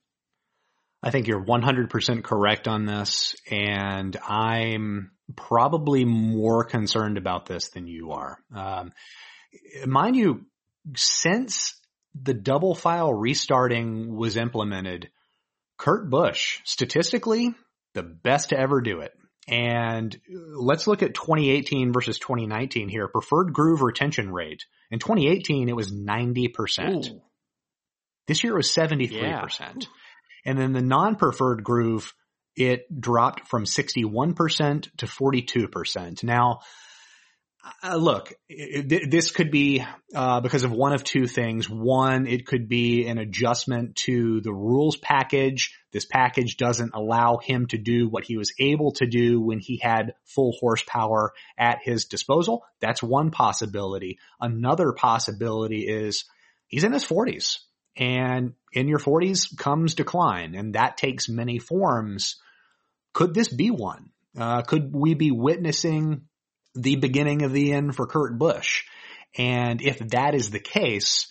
[1.01, 7.87] I think you're 100% correct on this, and I'm probably more concerned about this than
[7.87, 8.37] you are.
[8.53, 8.93] Um,
[9.85, 10.45] mind you,
[10.95, 11.75] since
[12.19, 15.10] the double file restarting was implemented,
[15.78, 17.54] Kurt Busch, statistically,
[17.93, 19.12] the best to ever do it.
[19.47, 23.08] And let's look at 2018 versus 2019 here.
[23.08, 24.63] Preferred groove retention rate.
[24.89, 27.12] In 2018, it was 90%.
[27.12, 27.21] Ooh.
[28.28, 29.12] This year it was 73%.
[29.12, 29.47] Yeah.
[30.45, 32.13] And then the non-preferred groove,
[32.56, 36.23] it dropped from 61% to 42%.
[36.23, 36.60] Now,
[37.82, 41.69] uh, look, it, this could be uh, because of one of two things.
[41.69, 45.73] One, it could be an adjustment to the rules package.
[45.91, 49.78] This package doesn't allow him to do what he was able to do when he
[49.78, 52.65] had full horsepower at his disposal.
[52.82, 54.19] That's one possibility.
[54.41, 56.26] Another possibility is
[56.67, 57.60] he's in his 40s,
[57.95, 62.36] and in your 40s comes decline, and that takes many forms.
[63.13, 64.10] Could this be one?
[64.38, 66.23] Uh, could we be witnessing
[66.75, 68.83] the beginning of the end for Kurt Busch.
[69.38, 71.27] And if that is the case,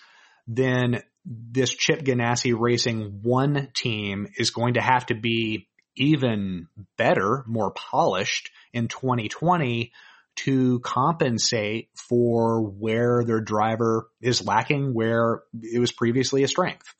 [0.46, 7.44] then this Chip Ganassi Racing One team is going to have to be even better,
[7.46, 9.92] more polished in 2020
[10.34, 16.94] to compensate for where their driver is lacking where it was previously a strength.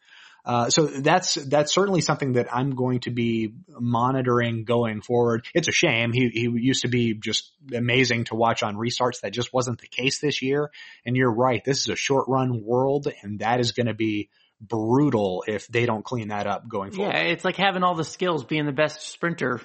[0.44, 5.46] Uh, so that's that's certainly something that I'm going to be monitoring going forward.
[5.54, 9.20] It's a shame he he used to be just amazing to watch on restarts.
[9.20, 10.70] That just wasn't the case this year.
[11.06, 14.30] And you're right, this is a short run world, and that is going to be
[14.62, 17.12] brutal if they don't clean that up going forward.
[17.12, 19.60] Yeah, it's like having all the skills, being the best sprinter,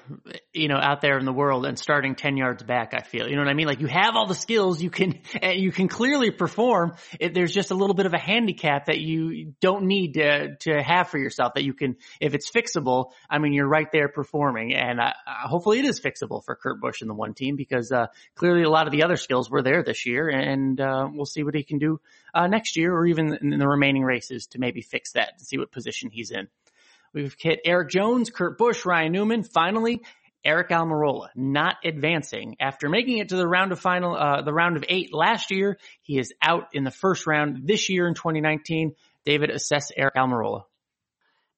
[0.53, 3.29] you know, out there in the world and starting 10 yards back, I feel.
[3.29, 3.67] You know what I mean?
[3.67, 6.95] Like you have all the skills, you can, you can clearly perform.
[7.19, 10.81] It, there's just a little bit of a handicap that you don't need to, to
[10.81, 14.73] have for yourself that you can, if it's fixable, I mean, you're right there performing
[14.73, 18.07] and uh, hopefully it is fixable for Kurt Busch in the one team because, uh,
[18.35, 21.43] clearly a lot of the other skills were there this year and, uh, we'll see
[21.43, 21.99] what he can do,
[22.33, 25.57] uh, next year or even in the remaining races to maybe fix that and see
[25.57, 26.47] what position he's in.
[27.13, 29.43] We've hit Eric Jones, Kurt Busch, Ryan Newman.
[29.43, 30.01] Finally,
[30.43, 34.77] Eric Almirola not advancing after making it to the round of final, uh, the round
[34.77, 35.77] of eight last year.
[36.01, 38.95] He is out in the first round this year in 2019.
[39.25, 40.63] David, assess Eric Almirola.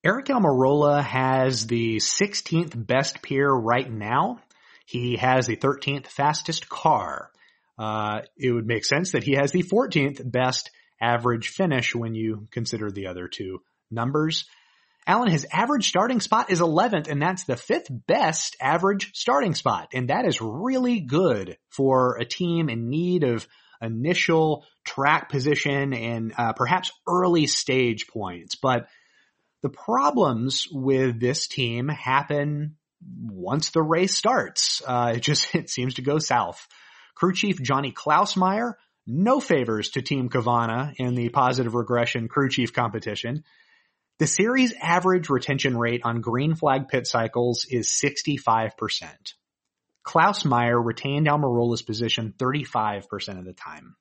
[0.03, 4.39] Eric Almirola has the 16th best PEER right now.
[4.85, 7.29] He has the 13th fastest car.
[7.77, 12.47] Uh, it would make sense that he has the 14th best average finish when you
[12.51, 14.45] consider the other two numbers.
[15.07, 19.89] Alan, his average starting spot is 11th, and that's the fifth best average starting spot.
[19.93, 23.47] And that is really good for a team in need of
[23.81, 28.55] initial track position and uh, perhaps early stage points.
[28.55, 28.87] But
[29.61, 34.81] the problems with this team happen once the race starts.
[34.85, 36.67] Uh, it just, it seems to go south.
[37.15, 38.73] Crew chief Johnny Klausmeier
[39.09, 43.43] no favors to Team Cavanna in the positive regression crew chief competition.
[44.19, 48.71] The series average retention rate on green flag pit cycles is 65%.
[50.05, 53.95] Klausmeier retained Almirola's position 35% of the time.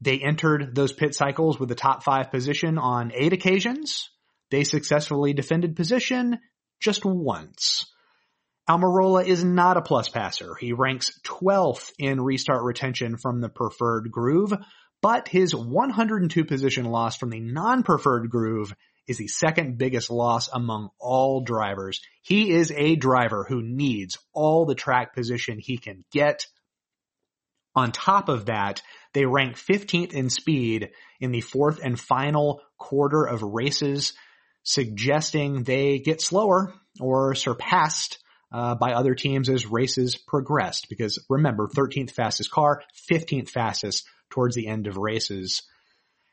[0.00, 4.10] They entered those pit cycles with the top five position on eight occasions.
[4.50, 6.38] They successfully defended position
[6.80, 7.86] just once.
[8.68, 10.56] Almirola is not a plus passer.
[10.56, 14.52] He ranks 12th in restart retention from the preferred groove,
[15.00, 18.74] but his 102 position loss from the non-preferred groove
[19.06, 22.00] is the second biggest loss among all drivers.
[22.22, 26.46] He is a driver who needs all the track position he can get.
[27.76, 33.24] On top of that, they rank 15th in speed in the fourth and final quarter
[33.24, 34.12] of races,
[34.64, 38.18] suggesting they get slower or surpassed
[38.52, 40.88] uh, by other teams as races progressed.
[40.88, 45.62] Because remember, 13th fastest car, 15th fastest towards the end of races.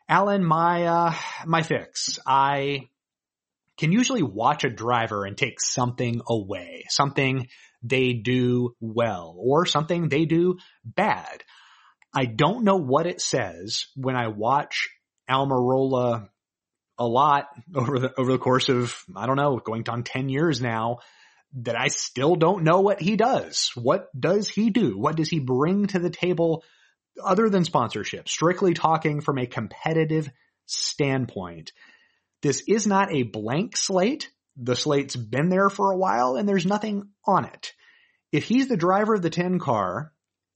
[0.07, 1.13] Alan, my uh,
[1.45, 2.19] my fix.
[2.25, 2.89] I
[3.77, 7.47] can usually watch a driver and take something away, something
[7.81, 11.43] they do well, or something they do bad.
[12.13, 14.89] I don't know what it says when I watch
[15.29, 16.29] Almirola
[16.99, 20.61] a lot over the over the course of I don't know, going on ten years
[20.61, 20.99] now
[21.55, 23.71] that I still don't know what he does.
[23.75, 24.97] What does he do?
[24.97, 26.63] What does he bring to the table
[27.23, 28.27] other than sponsorship?
[28.27, 30.29] Strictly talking from a competitive
[30.65, 31.71] standpoint.
[32.41, 34.31] This is not a blank slate.
[34.57, 37.73] The slate's been there for a while and there's nothing on it.
[38.31, 40.11] If he's the driver of the 10 car,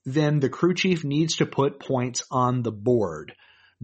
[0.05, 3.35] then the crew chief needs to put points on the board.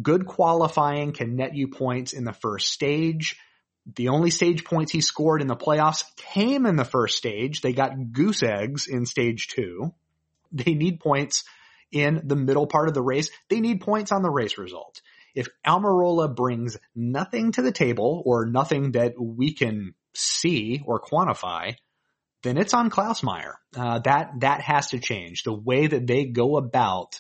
[0.02, 3.38] Good qualifying can net you points in the first stage
[3.86, 7.62] the only stage points he scored in the playoffs came in the first stage.
[7.62, 9.93] They got goose eggs in stage two.
[10.52, 11.43] They need points
[11.91, 13.30] in the middle part of the race.
[13.50, 15.02] They need points on the race result.
[15.36, 21.76] If Almirola brings nothing to the table or nothing that we can see or quantify,
[22.43, 23.54] then it's on Klausmeier.
[23.76, 25.43] Uh, that, that has to change.
[25.43, 27.19] The way that they go about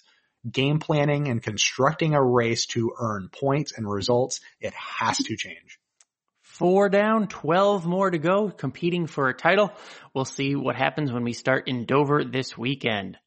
[0.49, 5.79] game planning and constructing a race to earn points and results, it has to change.
[6.53, 9.71] Four down, 12 more to go, competing for a title.
[10.13, 13.17] We'll see what happens when we start in Dover this weekend.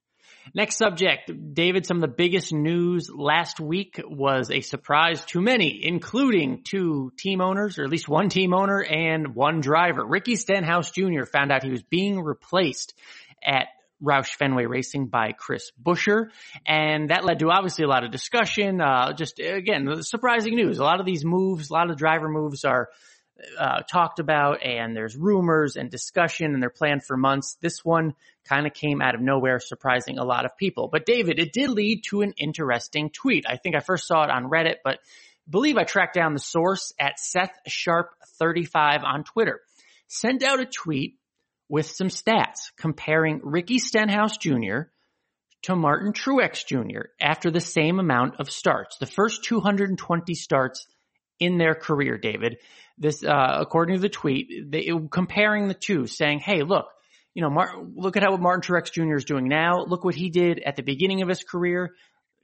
[0.54, 5.80] Next subject, David, some of the biggest news last week was a surprise to many,
[5.82, 10.06] including two team owners, or at least one team owner and one driver.
[10.06, 11.24] Ricky Stenhouse Jr.
[11.24, 12.94] found out he was being replaced
[13.44, 13.66] at
[14.00, 16.28] Roush Fenway Racing by Chris Buescher.
[16.64, 18.80] And that led to obviously a lot of discussion.
[18.80, 20.78] Uh, just again, surprising news.
[20.78, 22.88] A lot of these moves, a lot of driver moves are
[23.58, 27.56] uh, talked about and there's rumors and discussion and they're planned for months.
[27.60, 30.88] This one kind of came out of nowhere, surprising a lot of people.
[30.90, 33.44] But David, it did lead to an interesting tweet.
[33.48, 35.00] I think I first saw it on Reddit, but
[35.48, 39.60] believe I tracked down the source at Seth Sharp 35 on Twitter.
[40.08, 41.18] Sent out a tweet
[41.68, 44.82] with some stats comparing Ricky Stenhouse Jr.
[45.62, 47.08] to Martin Truex Jr.
[47.20, 48.98] after the same amount of starts.
[48.98, 50.86] The first 220 starts
[51.38, 52.58] in their career, David.
[52.98, 56.86] This, uh, according to the tweet, they, comparing the two, saying, "Hey, look,
[57.36, 57.50] you know,
[57.94, 59.16] look at how Martin Truex Jr.
[59.16, 59.84] is doing now.
[59.84, 61.94] Look what he did at the beginning of his career.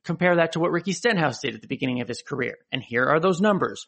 [0.05, 2.59] Compare that to what Ricky Stenhouse did at the beginning of his career.
[2.71, 3.87] And here are those numbers.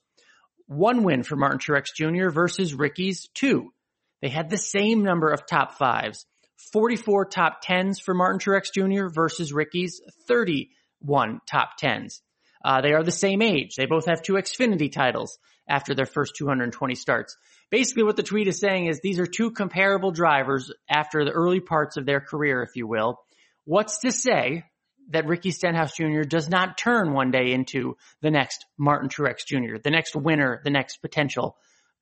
[0.67, 2.31] one win for Martin Truex Jr.
[2.31, 3.75] versus Ricky's two.
[4.23, 6.25] They had the same number of top fives,
[6.73, 9.09] 44 top tens for Martin Truex Jr.
[9.13, 12.23] versus Ricky's 31 top tens.
[12.65, 13.77] Uh, they are the same age.
[13.77, 17.37] They both have two Xfinity titles after their first 220 starts.
[17.71, 21.61] Basically what the tweet is saying is these are two comparable drivers after the early
[21.61, 23.19] parts of their career, if you will.
[23.65, 24.65] What's to say
[25.11, 26.23] that Ricky Stenhouse Jr.
[26.23, 30.71] does not turn one day into the next Martin Truex Jr., the next winner, the
[30.71, 31.57] next potential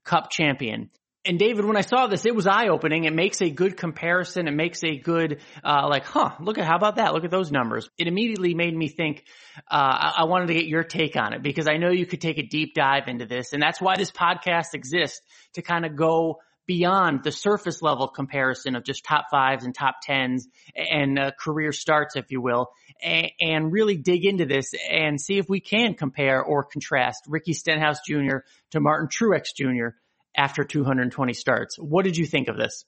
[0.04, 0.90] cup champion.
[1.24, 3.04] And David, when I saw this, it was eye opening.
[3.04, 4.48] It makes a good comparison.
[4.48, 7.14] It makes a good, uh, like, huh, look at, how about that?
[7.14, 7.88] Look at those numbers.
[7.96, 9.24] It immediately made me think,
[9.70, 12.20] uh, I, I wanted to get your take on it because I know you could
[12.20, 13.52] take a deep dive into this.
[13.52, 15.20] And that's why this podcast exists
[15.54, 19.96] to kind of go beyond the surface level comparison of just top fives and top
[20.02, 22.68] tens and uh, career starts, if you will,
[23.02, 27.52] and, and, really dig into this and see if we can compare or contrast Ricky
[27.52, 28.38] Stenhouse Jr.
[28.70, 29.96] to Martin Truex Jr.
[30.36, 31.76] after 220 starts.
[31.78, 32.84] What did you think of this?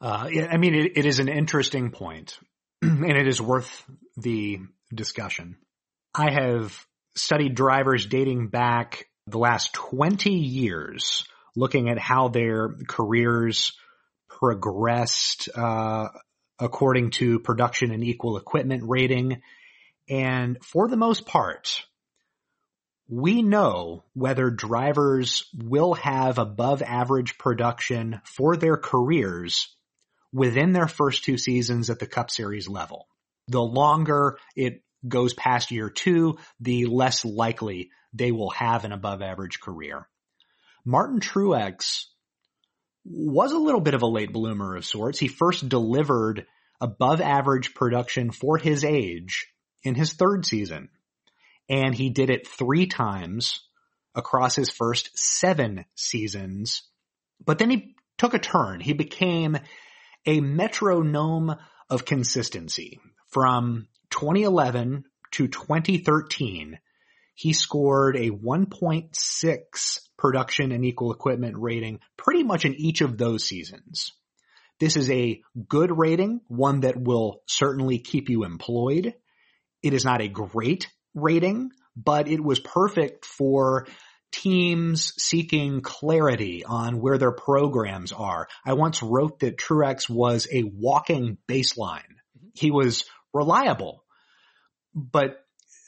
[0.00, 2.38] Uh, I mean, it, it is an interesting point
[2.82, 3.84] and it is worth
[4.16, 4.60] the
[4.94, 5.56] discussion.
[6.14, 6.78] I have
[7.14, 11.24] studied drivers dating back the last 20 years
[11.56, 13.72] looking at how their careers
[14.28, 16.08] progressed uh,
[16.58, 19.40] according to production and equal equipment rating.
[20.08, 21.82] And for the most part,
[23.08, 29.74] we know whether drivers will have above average production for their careers
[30.32, 33.06] within their first two seasons at the Cup Series level.
[33.48, 39.22] The longer it goes past year two, the less likely they will have an above
[39.22, 40.08] average career.
[40.84, 42.06] Martin Truex
[43.04, 45.18] was a little bit of a late bloomer of sorts.
[45.18, 46.46] He first delivered
[46.80, 49.46] above average production for his age
[49.82, 50.88] in his third season.
[51.68, 53.60] And he did it three times
[54.14, 56.82] across his first seven seasons.
[57.44, 58.80] But then he took a turn.
[58.80, 59.58] He became
[60.24, 61.56] a metronome
[61.90, 66.78] of consistency from 2011 to 2013
[67.36, 73.44] he scored a 1.6 production and equal equipment rating pretty much in each of those
[73.44, 74.12] seasons.
[74.80, 79.14] This is a good rating, one that will certainly keep you employed.
[79.82, 83.88] It is not a great rating, but it was perfect for
[84.30, 88.48] teams seeking clarity on where their programs are.
[88.64, 92.02] I once wrote that Truex was a walking baseline.
[92.36, 92.48] Mm-hmm.
[92.54, 94.04] He was reliable,
[94.94, 95.38] but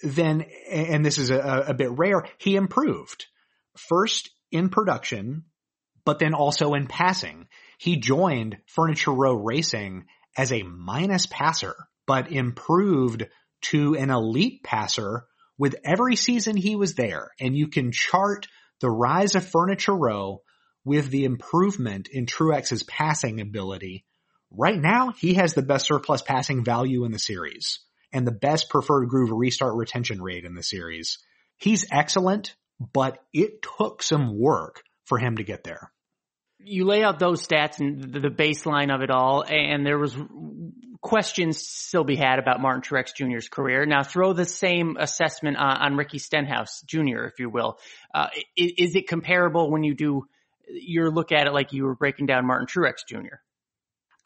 [0.03, 3.27] then, and this is a, a bit rare, he improved.
[3.77, 5.45] First in production,
[6.05, 7.49] but then also in passing.
[7.79, 11.75] He joined Furniture Row Racing as a minus passer,
[12.07, 13.27] but improved
[13.61, 15.25] to an elite passer
[15.59, 17.31] with every season he was there.
[17.41, 18.47] And you can chart
[18.81, 20.43] the rise of Furniture Row
[20.85, 24.05] with the improvement in Truex's passing ability.
[24.51, 27.81] Right now, he has the best surplus passing value in the series
[28.13, 31.19] and the best preferred groove restart retention rate in the series.
[31.57, 35.93] He's excellent, but it took some work for him to get there.
[36.61, 40.17] You lay out those stats and the baseline of it all, and there was
[41.01, 43.87] questions still be had about Martin Truex Jr.'s career.
[43.87, 47.79] Now throw the same assessment on, on Ricky Stenhouse Jr., if you will.
[48.13, 50.27] Uh, is, is it comparable when you do
[50.69, 53.37] your look at it like you were breaking down Martin Truex Jr.?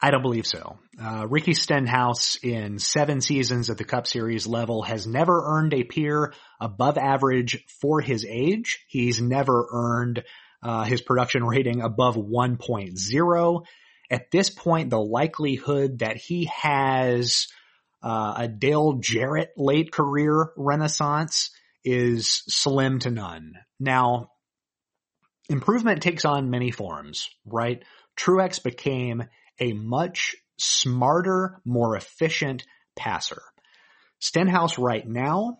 [0.01, 0.77] I don't believe so.
[1.01, 5.85] Uh, Ricky Stenhouse in seven seasons at the Cup Series level has never earned a
[5.85, 8.83] PEER above average for his age.
[8.87, 10.23] He's never earned
[10.63, 13.65] uh, his production rating above 1.0.
[14.09, 17.47] At this point, the likelihood that he has
[18.01, 21.51] uh, a Dale Jarrett late career renaissance
[21.83, 23.53] is slim to none.
[23.79, 24.31] Now,
[25.49, 27.83] improvement takes on many forms, right?
[28.17, 29.23] Truex became
[29.59, 32.63] a much smarter, more efficient
[32.95, 33.41] passer.
[34.19, 35.59] Stenhouse right now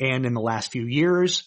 [0.00, 1.44] and in the last few years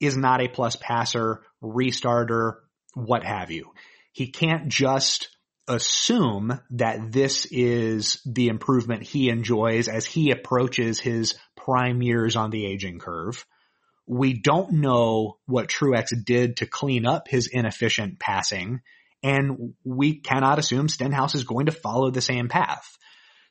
[0.00, 2.54] is not a plus passer, restarter,
[2.94, 3.72] what have you.
[4.12, 5.28] He can't just
[5.68, 12.50] assume that this is the improvement he enjoys as he approaches his prime years on
[12.50, 13.44] the aging curve.
[14.06, 18.80] We don't know what Truex did to clean up his inefficient passing
[19.22, 22.96] and we cannot assume Stenhouse is going to follow the same path.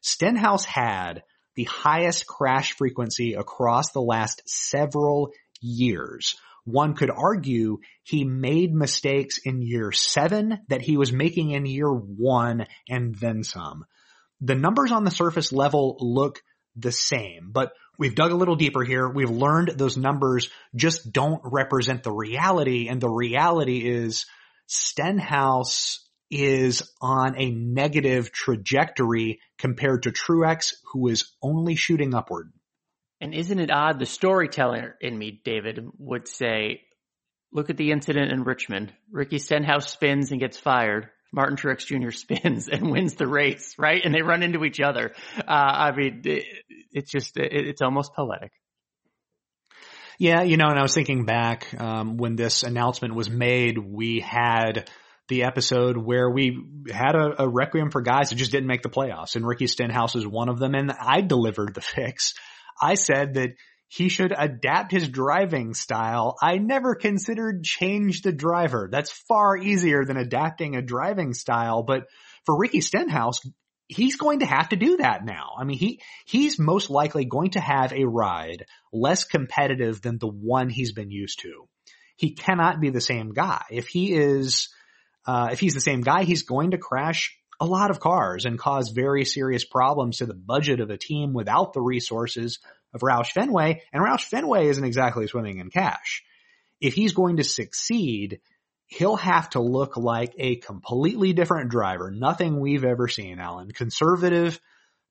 [0.02, 1.24] Stenhouse had
[1.56, 6.36] the highest crash frequency across the last several years.
[6.66, 11.92] One could argue he made mistakes in year seven that he was making in year
[11.92, 13.86] one and then some.
[14.42, 16.42] The numbers on the surface level look
[16.76, 17.52] the same.
[17.52, 19.08] But we've dug a little deeper here.
[19.08, 22.90] We've learned those numbers just don't represent the reality.
[22.90, 24.26] And the reality is
[24.68, 26.00] Stenhouse
[26.32, 32.52] is on a negative trajectory compared to Truex, who is only shooting upward.
[33.26, 33.98] And isn't it odd?
[33.98, 36.82] The storyteller in me, David, would say,
[37.52, 38.94] look at the incident in Richmond.
[39.12, 41.10] Ricky Stenhouse spins and gets fired.
[41.34, 42.12] Martin Truex Jr.
[42.16, 44.00] spins and wins the race, right?
[44.06, 45.14] And they run into each other.
[45.40, 46.46] Uh, I mean, it,
[46.92, 48.52] it's just, it, it's almost poetic.
[50.20, 54.20] Yeah, you know, and I was thinking back um, when this announcement was made, we
[54.20, 54.88] had
[55.30, 56.64] the episode where we
[56.94, 60.14] had a, a, requiem for guys that just didn't make the playoffs, and Ricky Stenhouse
[60.14, 62.36] was one of them, and I delivered the fix.
[62.82, 63.52] I said that
[63.88, 66.36] he should adapt his driving style.
[66.42, 68.90] I never considered change the driver.
[68.92, 71.84] That's far easier than adapting a driving style.
[71.84, 72.08] But
[72.46, 73.40] for Ricky Stenhouse,
[73.88, 75.52] he's going to have to do that now.
[75.58, 80.28] I mean, he, he's most likely going to have a ride less competitive than the
[80.28, 81.68] one he's been used to.
[82.18, 83.64] He cannot be the same guy.
[83.70, 84.70] If he is,
[85.28, 88.60] uh, if he's the same guy, he's going to crash a lot of cars and
[88.60, 92.60] cause very serious problems to the budget of a team without the resources
[92.94, 96.24] of Roush Fenway, and Roush Fenway isn't exactly swimming in cash.
[96.80, 98.40] If he's going to succeed,
[98.88, 102.12] he'll have to look like a completely different driver.
[102.12, 103.72] Nothing we've ever seen, Alan.
[103.72, 104.60] Conservative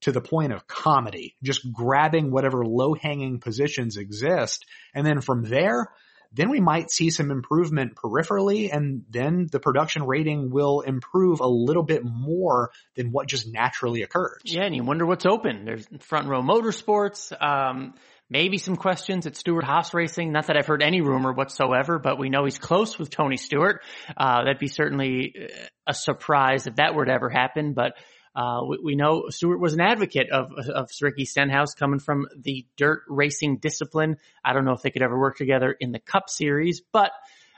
[0.03, 4.67] to the point of comedy, just grabbing whatever low hanging positions exist.
[4.95, 5.91] And then from there,
[6.35, 11.47] then we might see some improvement peripherally and then the production rating will improve a
[11.47, 14.41] little bit more than what just naturally occurs.
[14.45, 15.65] Yeah, and you wonder what's open.
[15.65, 17.95] There's front row motorsports, um,
[18.29, 20.33] maybe some questions at Stewart-Haas Racing.
[20.33, 23.83] Not that I've heard any rumor whatsoever, but we know he's close with Tony Stewart.
[24.17, 25.51] Uh, that'd be certainly
[25.87, 27.93] a surprise if that were to ever happen, but
[28.35, 32.67] uh, we, we, know Stewart was an advocate of, of Ricky Stenhouse coming from the
[32.77, 34.17] dirt racing discipline.
[34.45, 37.13] I don't know if they could ever work together in the Cup Series, but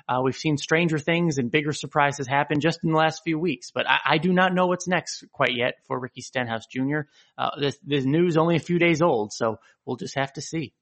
[0.08, 3.70] uh, we've seen stranger things and bigger surprises happen just in the last few weeks.
[3.70, 7.00] But I, I do not know what's next quite yet for Ricky Stenhouse Jr.
[7.36, 10.74] Uh, this, this news only a few days old, so we'll just have to see.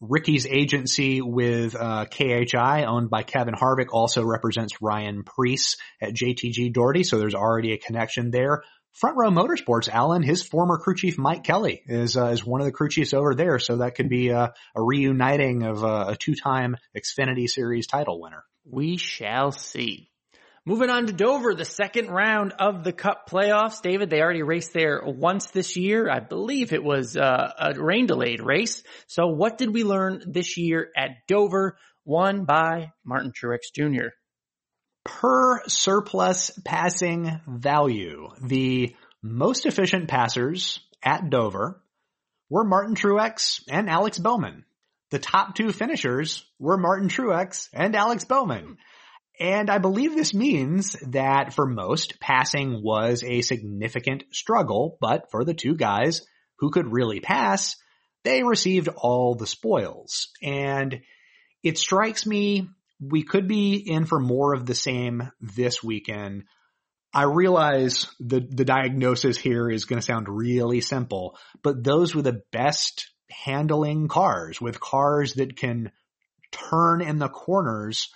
[0.00, 6.72] Ricky's agency with uh, KHI, owned by Kevin Harvick, also represents Ryan Preece at JTG
[6.72, 8.62] Daugherty, so there's already a connection there.
[8.94, 12.64] Front Row Motorsports, Alan, his former crew chief Mike Kelly is uh, is one of
[12.64, 16.16] the crew chiefs over there, so that could be a, a reuniting of uh, a
[16.16, 18.44] two-time Xfinity Series title winner.
[18.64, 20.10] We shall see.
[20.64, 23.82] Moving on to Dover, the second round of the Cup playoffs.
[23.82, 26.08] David, they already raced there once this year.
[26.08, 28.84] I believe it was uh, a rain delayed race.
[29.08, 31.76] So what did we learn this year at Dover?
[32.04, 34.10] Won by Martin Truex Jr
[35.04, 38.28] per surplus passing value.
[38.40, 41.82] The most efficient passers at Dover
[42.48, 44.64] were Martin Truex and Alex Bowman.
[45.10, 48.78] The top two finishers were Martin Truex and Alex Bowman.
[49.38, 55.44] And I believe this means that for most, passing was a significant struggle, but for
[55.44, 56.22] the two guys
[56.58, 57.76] who could really pass,
[58.22, 60.28] they received all the spoils.
[60.42, 61.00] And
[61.62, 62.68] it strikes me
[63.10, 66.44] we could be in for more of the same this weekend.
[67.12, 72.24] I realize the, the diagnosis here is going to sound really simple, but those with
[72.24, 75.92] the best handling cars with cars that can
[76.50, 78.08] turn in the corners,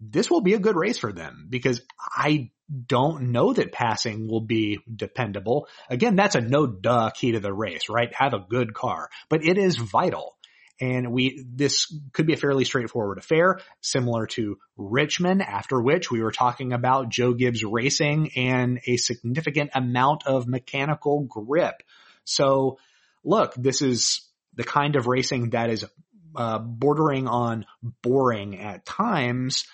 [0.00, 2.50] this will be a good race for them because I
[2.86, 5.68] don't know that passing will be dependable.
[5.88, 8.12] Again, that's a no duh key to the race, right?
[8.14, 10.35] Have a good car, but it is vital.
[10.80, 16.22] And we, this could be a fairly straightforward affair, similar to Richmond, after which we
[16.22, 21.82] were talking about Joe Gibbs racing and a significant amount of mechanical grip.
[22.24, 22.78] So
[23.24, 24.22] look, this is
[24.54, 25.84] the kind of racing that is
[26.34, 27.66] uh, bordering on
[28.02, 29.64] boring at times,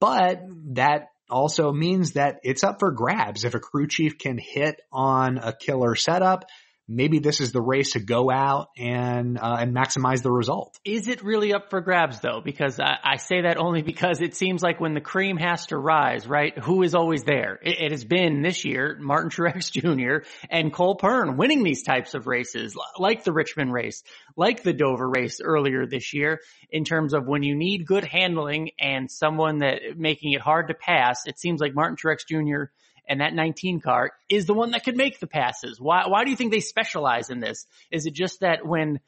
[0.00, 0.42] but
[0.74, 3.44] that also means that it's up for grabs.
[3.44, 6.44] If a crew chief can hit on a killer setup,
[6.88, 10.78] maybe this is the race to go out and uh, and maximize the result.
[10.84, 12.40] Is it really up for grabs though?
[12.44, 15.78] Because I, I, say that only because it seems like when the cream has to
[15.78, 16.56] rise, right?
[16.58, 17.58] Who is always there?
[17.62, 20.26] It, it has been this year Martin Truex Jr.
[20.50, 24.02] and Cole Pearn winning these types of races, like the Richmond race,
[24.36, 26.40] like the Dover race earlier this year.
[26.70, 30.74] In terms of when you need good handling and someone that making it hard to
[30.74, 32.70] pass, it seems like Martin Truex Jr
[33.08, 35.80] and that 19 car is the one that could make the passes.
[35.80, 37.66] Why, why do you think they specialize in this?
[37.90, 39.00] Is it just that when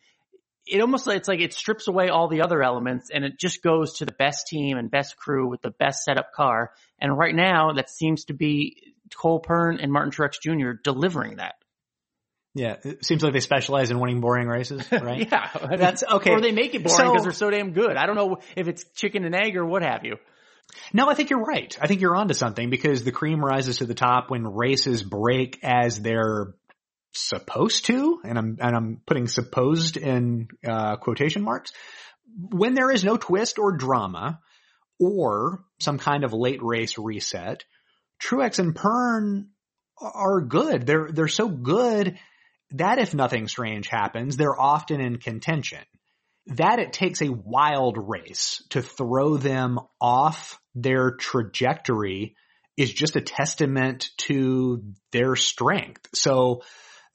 [0.67, 3.99] it almost, it's like it strips away all the other elements and it just goes
[3.99, 6.73] to the best team and best crew with the best setup car.
[6.99, 10.73] And right now that seems to be Cole Pearn and Martin Truex Jr.
[10.83, 11.55] delivering that.
[12.55, 15.29] Yeah, it seems like they specialize in winning boring races, right?
[15.31, 16.31] yeah, that's okay.
[16.31, 17.99] Or they make it boring because so, they're so damn good.
[17.99, 20.17] I don't know if it's chicken and egg or what have you.
[20.93, 21.77] No, I think you're right.
[21.81, 25.59] I think you're onto something because the cream rises to the top when races break
[25.63, 26.55] as they're
[27.13, 31.73] supposed to, and I'm and I'm putting supposed in uh, quotation marks.
[32.39, 34.41] When there is no twist or drama,
[34.99, 37.65] or some kind of late race reset,
[38.23, 39.49] Truex and Pearn
[40.01, 40.87] are good.
[40.87, 42.19] They're they're so good
[42.73, 45.83] that if nothing strange happens, they're often in contention.
[46.49, 52.37] That it takes a wild race to throw them off their trajectory
[52.77, 56.07] is just a testament to their strength.
[56.15, 56.63] So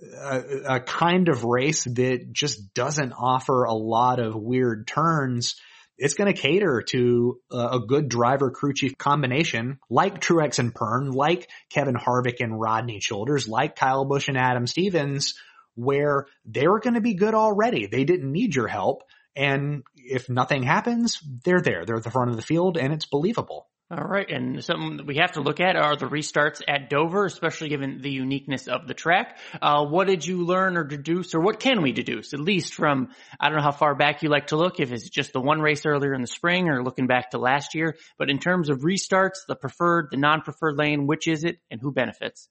[0.02, 5.56] a, a, kind of race that just doesn't offer a lot of weird turns.
[5.98, 10.74] It's going to cater to a, a good driver crew chief combination like Truex and
[10.74, 15.36] Pearn, like Kevin Harvick and Rodney Childers, like Kyle Busch and Adam Stevens,
[15.76, 17.86] where they were going to be good already.
[17.86, 19.04] They didn't need your help.
[19.36, 21.86] And if nothing happens, they're there.
[21.86, 23.68] They're at the front of the field and it's believable.
[23.92, 27.26] All right, and something that we have to look at are the restarts at Dover,
[27.26, 29.38] especially given the uniqueness of the track.
[29.62, 33.10] Uh, what did you learn or deduce, or what can we deduce, at least from,
[33.38, 35.60] I don't know how far back you like to look, if it's just the one
[35.60, 38.80] race earlier in the spring or looking back to last year, but in terms of
[38.80, 42.48] restarts, the preferred, the non-preferred lane, which is it, and who benefits?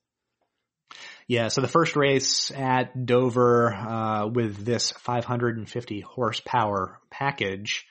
[1.28, 7.86] Yeah, so the first race at Dover uh, with this 550 horsepower package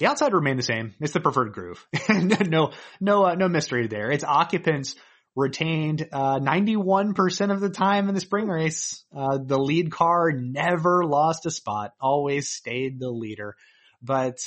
[0.00, 0.94] the outside remained the same.
[0.98, 1.86] It's the preferred groove.
[2.08, 4.10] no, no, uh, no mystery there.
[4.10, 4.94] Its occupants
[5.36, 9.04] retained uh, 91% of the time in the spring race.
[9.14, 13.56] Uh, the lead car never lost a spot, always stayed the leader.
[14.02, 14.38] But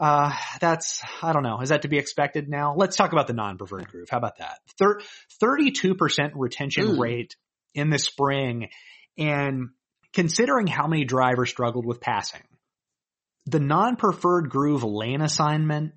[0.00, 2.74] uh, that's, I don't know, is that to be expected now?
[2.74, 4.08] Let's talk about the non-preferred groove.
[4.10, 4.58] How about that?
[4.78, 5.00] Thir-
[5.42, 7.00] 32% retention Ooh.
[7.00, 7.36] rate
[7.74, 8.70] in the spring.
[9.18, 9.68] And
[10.14, 12.40] considering how many drivers struggled with passing,
[13.44, 15.92] the non-preferred groove lane assignment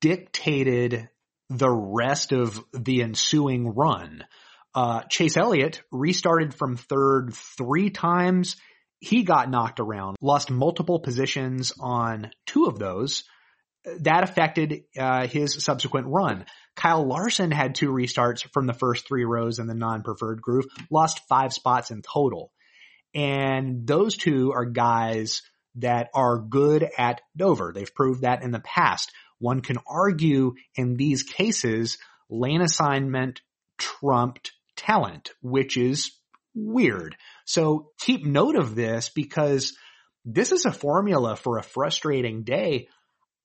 [0.00, 1.08] dictated
[1.48, 4.24] the rest of the ensuing run.
[4.74, 8.56] Uh, Chase Elliott restarted from third three times.
[9.04, 13.24] He got knocked around, lost multiple positions on two of those.
[14.02, 16.46] That affected uh, his subsequent run.
[16.76, 21.20] Kyle Larson had two restarts from the first three rows in the non-preferred groove, lost
[21.28, 22.52] five spots in total.
[23.12, 25.42] And those two are guys
[25.76, 27.72] that are good at Dover.
[27.74, 29.10] They've proved that in the past.
[29.40, 31.98] One can argue in these cases,
[32.30, 33.40] lane assignment
[33.78, 36.12] trumped talent, which is
[36.54, 37.16] weird.
[37.52, 39.76] So keep note of this because
[40.24, 42.88] this is a formula for a frustrating day.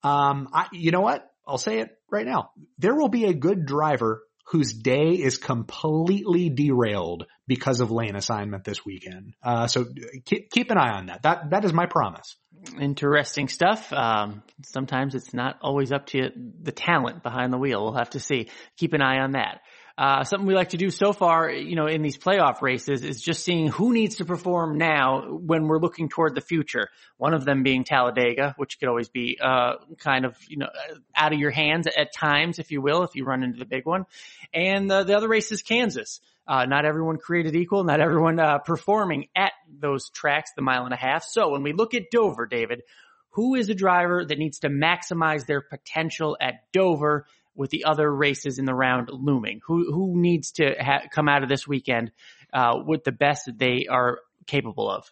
[0.01, 1.29] Um, I, you know what?
[1.45, 2.51] I'll say it right now.
[2.77, 8.63] There will be a good driver whose day is completely derailed because of lane assignment
[8.63, 9.33] this weekend.
[9.43, 9.85] Uh, so
[10.23, 11.23] keep, keep an eye on that.
[11.23, 12.37] That, that is my promise.
[12.79, 13.91] Interesting stuff.
[13.91, 16.29] Um, sometimes it's not always up to
[16.61, 17.83] the talent behind the wheel.
[17.83, 18.47] We'll have to see.
[18.77, 19.59] Keep an eye on that.
[19.97, 23.19] Uh, something we like to do so far, you know, in these playoff races is
[23.19, 26.89] just seeing who needs to perform now when we're looking toward the future.
[27.17, 30.69] One of them being Talladega, which could always be, uh, kind of, you know,
[31.15, 33.87] out of your hands at times, if you will, if you run into the big
[33.87, 34.05] one.
[34.53, 36.21] And uh, the other race is Kansas.
[36.47, 40.93] Uh, not everyone created equal, not everyone uh, performing at those tracks, the mile and
[40.93, 41.23] a half.
[41.23, 42.83] So when we look at Dover, David,
[43.31, 47.25] who is a driver that needs to maximize their potential at Dover
[47.57, 49.59] with the other races in the round looming?
[49.65, 52.11] Who who needs to ha- come out of this weekend
[52.53, 55.11] uh, with the best that they are capable of?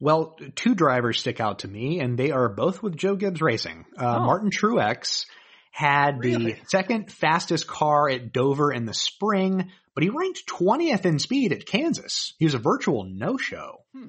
[0.00, 3.84] Well, two drivers stick out to me, and they are both with Joe Gibbs Racing.
[3.96, 4.24] Uh, oh.
[4.24, 5.26] Martin Truex
[5.70, 6.52] had really?
[6.52, 11.52] the second fastest car at Dover in the spring, but he ranked 20th in speed
[11.52, 12.34] at Kansas.
[12.38, 13.84] He was a virtual no-show.
[13.94, 14.06] Hmm.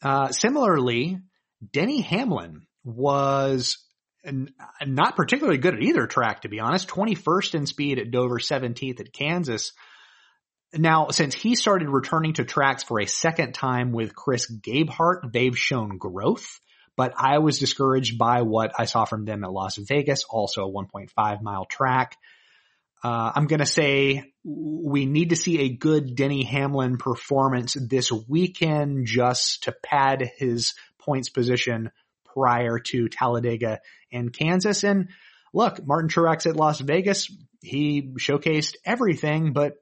[0.00, 1.18] Uh, similarly,
[1.72, 3.78] Denny Hamlin was
[4.86, 6.88] not particularly good at either track, to be honest.
[6.88, 9.72] 21st in speed at Dover, 17th at Kansas.
[10.72, 15.56] Now, since he started returning to tracks for a second time with Chris Gabehart, they've
[15.56, 16.60] shown growth,
[16.96, 20.72] but I was discouraged by what I saw from them at Las Vegas, also a
[20.72, 22.16] 1.5 mile track.
[23.04, 28.10] Uh, I'm going to say we need to see a good Denny Hamlin performance this
[28.10, 31.90] weekend just to pad his points position
[32.34, 33.80] prior to Talladega
[34.12, 34.84] and Kansas.
[34.84, 35.08] And
[35.52, 37.32] look, Martin Truex at Las Vegas,
[37.62, 39.74] he showcased everything, but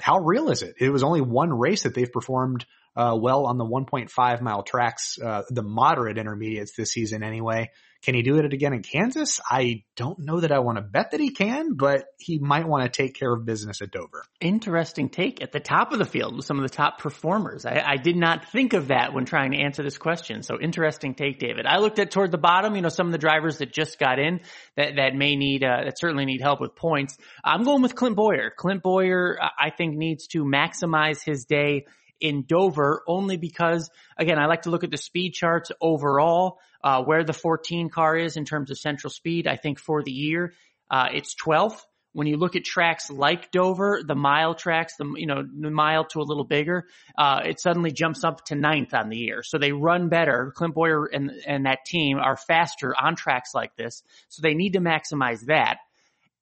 [0.00, 0.76] how real is it?
[0.78, 2.64] It was only one race that they've performed
[2.94, 7.70] uh, well on the 1.5 mile tracks, uh, the moderate intermediates this season anyway.
[8.04, 9.40] Can he do it again in Kansas?
[9.44, 12.84] I don't know that I want to bet that he can, but he might want
[12.84, 14.22] to take care of business at Dover.
[14.40, 17.66] Interesting take at the top of the field with some of the top performers.
[17.66, 20.42] I, I, did not think of that when trying to answer this question.
[20.42, 21.66] So interesting take, David.
[21.66, 24.20] I looked at toward the bottom, you know, some of the drivers that just got
[24.20, 24.40] in
[24.76, 27.18] that, that may need, uh, that certainly need help with points.
[27.44, 28.52] I'm going with Clint Bowyer.
[28.56, 31.86] Clint Bowyer, I think needs to maximize his day
[32.20, 37.02] in Dover only because, again, I like to look at the speed charts overall, uh,
[37.02, 39.46] where the 14 car is in terms of central speed.
[39.46, 40.52] I think for the year,
[40.90, 41.80] uh, it's 12th.
[42.12, 46.04] When you look at tracks like Dover, the mile tracks, the, you know, the mile
[46.06, 49.42] to a little bigger, uh, it suddenly jumps up to ninth on the year.
[49.42, 50.52] So they run better.
[50.56, 54.02] Clint Bowyer and, and that team are faster on tracks like this.
[54.30, 55.78] So they need to maximize that.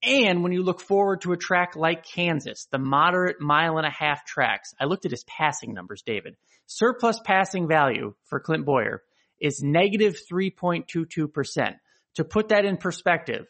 [0.02, 3.90] And when you look forward to a track like Kansas, the moderate mile and a
[3.90, 6.36] half tracks, I looked at his passing numbers, David.
[6.66, 9.02] Surplus passing value for Clint Bowyer
[9.40, 11.74] is negative 3.22%.
[12.16, 13.46] To put that in perspective,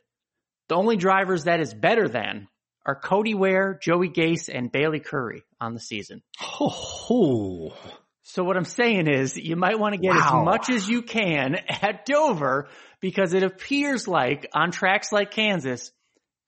[0.68, 2.48] the only drivers that is better than
[2.84, 6.22] are Cody Ware, Joey Gase, and Bayley Currey on the season.
[6.40, 7.74] Oh.
[8.22, 10.40] So what I'm saying is you might want to get wow.
[10.40, 12.68] as much as you can at Dover
[13.00, 15.92] because it appears like on tracks like Kansas,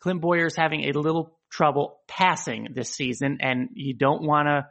[0.01, 4.67] Clint Bowyer's having a little trouble passing this season and you don't want to,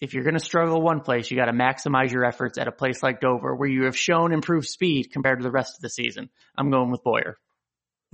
[0.00, 2.72] if you're going to struggle one place, you got to maximize your efforts at a
[2.72, 5.90] place like Dover where you have shown improved speed compared to the rest of the
[5.90, 6.30] season.
[6.56, 7.36] I'm going with Bowyer.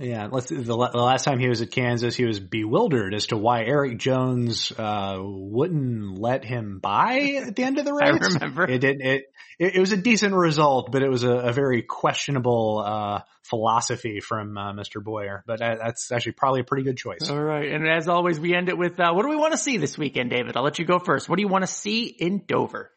[0.03, 3.37] Yeah, let's, the, the last time he was at Kansas, he was bewildered as to
[3.37, 8.19] why Erik Jones uh, wouldn't let him by at the end of the race.
[8.21, 9.23] I remember it did it.
[9.57, 14.19] It, it was a decent result, but it was a, a very questionable uh, philosophy
[14.19, 15.01] from uh, Mr.
[15.01, 15.43] Bowyer.
[15.47, 17.29] But that's actually probably a pretty good choice.
[17.29, 19.57] All right, and as always, we end it with uh, what do we want to
[19.57, 20.57] see this weekend, David?
[20.57, 21.29] I'll let you go first.
[21.29, 22.91] What do you want to see in Dover?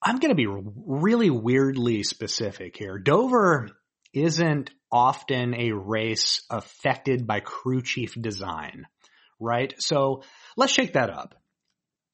[0.00, 2.98] I'm going to be really weirdly specific here.
[2.98, 3.70] Dover
[4.16, 8.86] isn't often a race affected by crew chief design,
[9.38, 9.74] right?
[9.78, 10.22] So
[10.56, 11.34] let's shake that up.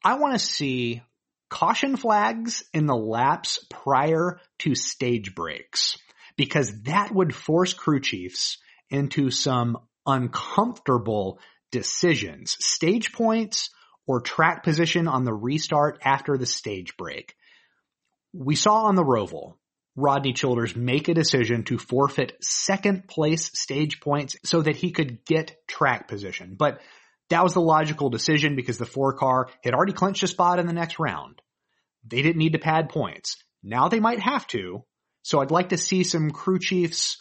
[0.04, 1.02] I want to see
[1.48, 5.96] caution flags in the laps prior to stage breaks
[6.36, 8.58] because that would force crew chiefs
[8.90, 11.38] into some uncomfortable
[11.70, 13.70] decisions, stage points
[14.08, 17.36] or track position on the restart after the stage break.
[18.32, 19.54] We saw on the Roval
[19.94, 25.24] Rodney Childers make a decision to forfeit second place stage points so that he could
[25.24, 26.56] get track position.
[26.58, 26.80] But
[27.28, 30.66] that was the logical decision because the four car had already clinched a spot in
[30.66, 31.40] the next round.
[32.06, 33.36] They didn't need to pad points.
[33.62, 34.84] Now they might have to.
[35.22, 37.18] So I'd like to see some crew chiefs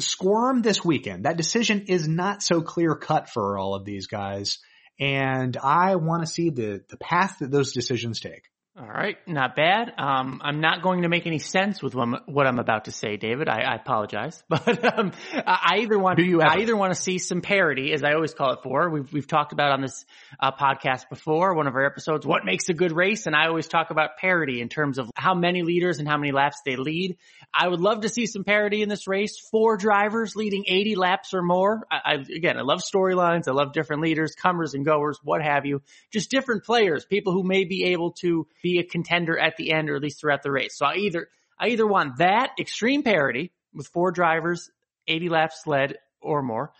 [0.00, 1.24] squirm this weekend.
[1.24, 4.58] That decision is not so clear cut for all of these guys.
[4.98, 8.44] And I want to see the, the path that those decisions take.
[8.76, 9.92] All right, not bad.
[9.98, 13.48] Um, I'm not going to make any sense with what I'm, about to say, David.
[13.48, 17.92] I, I apologize, but um, I either want I either want to see some parity,
[17.92, 18.90] as I always call it for.
[18.90, 20.04] We've we've talked about on this
[20.40, 23.68] uh, podcast before, one of our episodes, what makes a good race, and I always
[23.68, 27.16] talk about parity in terms of how many leaders and how many laps they lead.
[27.56, 29.38] I would love to see some parity in this race.
[29.38, 31.86] Four drivers leading 80 laps or more.
[31.92, 33.46] I, I again, I love storylines.
[33.46, 35.80] I love different leaders, comers and goers, what have you.
[36.10, 39.90] Just different players, people who may be able to be a contender at the end
[39.90, 40.76] or at least throughout the race.
[40.76, 41.28] So I either,
[41.60, 44.70] I either want that extreme parity with four drivers,
[45.06, 46.72] 80 laps sled or more,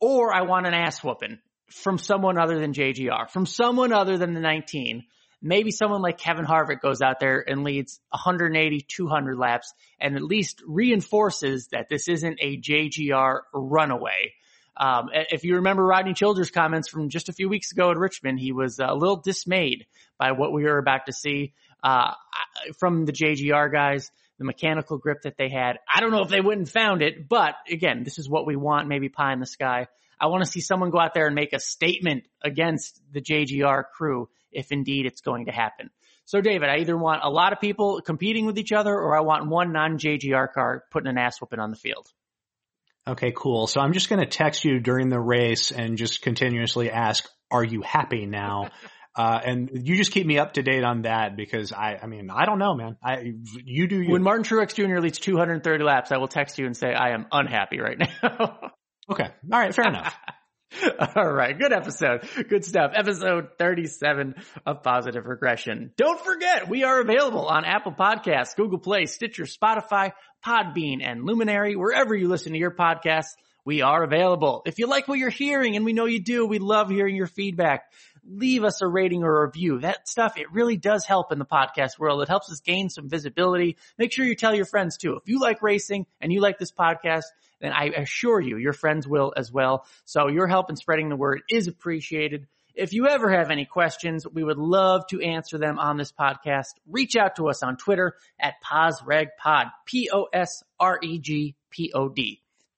[0.00, 4.32] or I want an ass whooping from someone other than JGR, from someone other than
[4.32, 5.04] the 19.
[5.42, 10.22] Maybe someone like Kevin Harvick goes out there and leads 180, 200 laps and at
[10.22, 14.32] least reinforces that this isn't a JGR runaway.
[14.76, 18.38] Um, if you remember Rodney Childers' comments from just a few weeks ago at Richmond,
[18.38, 19.86] he was a little dismayed
[20.18, 22.12] by what we were about to see uh,
[22.78, 25.78] from the JGR guys, the mechanical grip that they had.
[25.92, 28.88] I don't know if they wouldn't found it, but again, this is what we want,
[28.88, 29.88] maybe pie in the sky.
[30.20, 33.84] I want to see someone go out there and make a statement against the JGR
[33.94, 35.90] crew if indeed it's going to happen.
[36.24, 39.20] So David, I either want a lot of people competing with each other or I
[39.20, 42.10] want one non-JGR car putting an ass whooping on the field.
[43.08, 43.66] Okay, cool.
[43.66, 47.64] So I'm just going to text you during the race and just continuously ask, are
[47.64, 48.70] you happy now?
[49.16, 52.28] Uh, and you just keep me up to date on that because I, I mean,
[52.30, 52.98] I don't know, man.
[53.02, 53.32] I,
[53.64, 54.12] you do you.
[54.12, 55.00] When Martin Truex Jr.
[55.00, 58.72] leads 230 laps, I will text you and say I am unhappy right now.
[59.10, 59.28] okay.
[59.50, 59.74] All right.
[59.74, 60.14] Fair enough.
[61.16, 61.58] All right.
[61.58, 62.28] Good episode.
[62.48, 62.92] Good stuff.
[62.94, 65.92] Episode 37 of Positive Regression.
[65.96, 70.12] Don't forget, we are available on Apple Podcasts, Google Play, Stitcher, Spotify,
[70.44, 73.34] Podbean, and Luminary, wherever you listen to your podcasts.
[73.66, 74.62] We are available.
[74.64, 77.26] If you like what you're hearing, and we know you do, we love hearing your
[77.26, 77.90] feedback.
[78.24, 79.80] Leave us a rating or a review.
[79.80, 82.22] That stuff, it really does help in the podcast world.
[82.22, 83.76] It helps us gain some visibility.
[83.98, 85.16] Make sure you tell your friends too.
[85.16, 87.24] If you like racing and you like this podcast,
[87.60, 89.84] then I assure you your friends will as well.
[90.04, 92.46] So your help in spreading the word is appreciated.
[92.76, 96.74] If you ever have any questions, we would love to answer them on this podcast.
[96.86, 100.32] Reach out to us on Twitter at PosRegPod, P-O-S-R-E-G-P-O-D.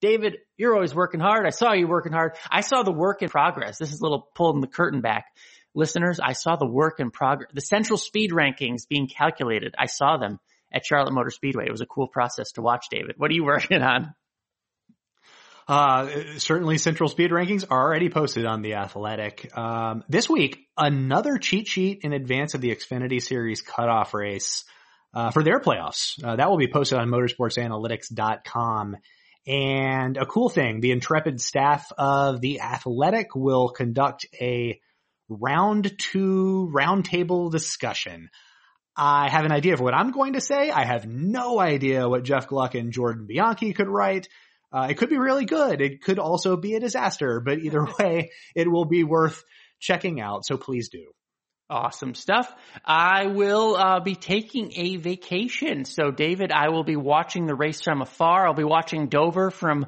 [0.01, 1.46] David, you're always working hard.
[1.46, 2.36] I saw you working hard.
[2.51, 3.78] I saw the work in progress.
[3.78, 5.26] This is a little pulling the curtain back.
[5.74, 9.74] Listeners, I saw the work in progress, the central speed rankings being calculated.
[9.78, 10.38] I saw them
[10.72, 11.66] at Charlotte Motor Speedway.
[11.66, 13.14] It was a cool process to watch, David.
[13.16, 14.14] What are you working on?
[15.66, 19.55] Uh, certainly central speed rankings are already posted on the athletic.
[19.57, 24.64] Um, this week, another cheat sheet in advance of the Xfinity series cutoff race,
[25.12, 26.22] uh, for their playoffs.
[26.22, 28.96] Uh, that will be posted on motorsportsanalytics.com.
[29.47, 34.80] And a cool thing, the intrepid staff of the athletic will conduct a
[35.28, 38.30] round two roundtable discussion.
[38.97, 40.70] I have an idea of what I'm going to say.
[40.70, 44.28] I have no idea what Jeff Gluck and Jordan Bianchi could write.
[44.72, 45.80] Uh, it could be really good.
[45.80, 49.45] It could also be a disaster, but either way, it will be worth
[49.78, 50.45] checking out.
[50.45, 51.12] So please do.
[51.70, 52.50] Awesome stuff.
[52.82, 55.84] I will uh, be taking a vacation.
[55.84, 58.46] So David, I will be watching the race from afar.
[58.46, 59.84] I'll be watching Dover from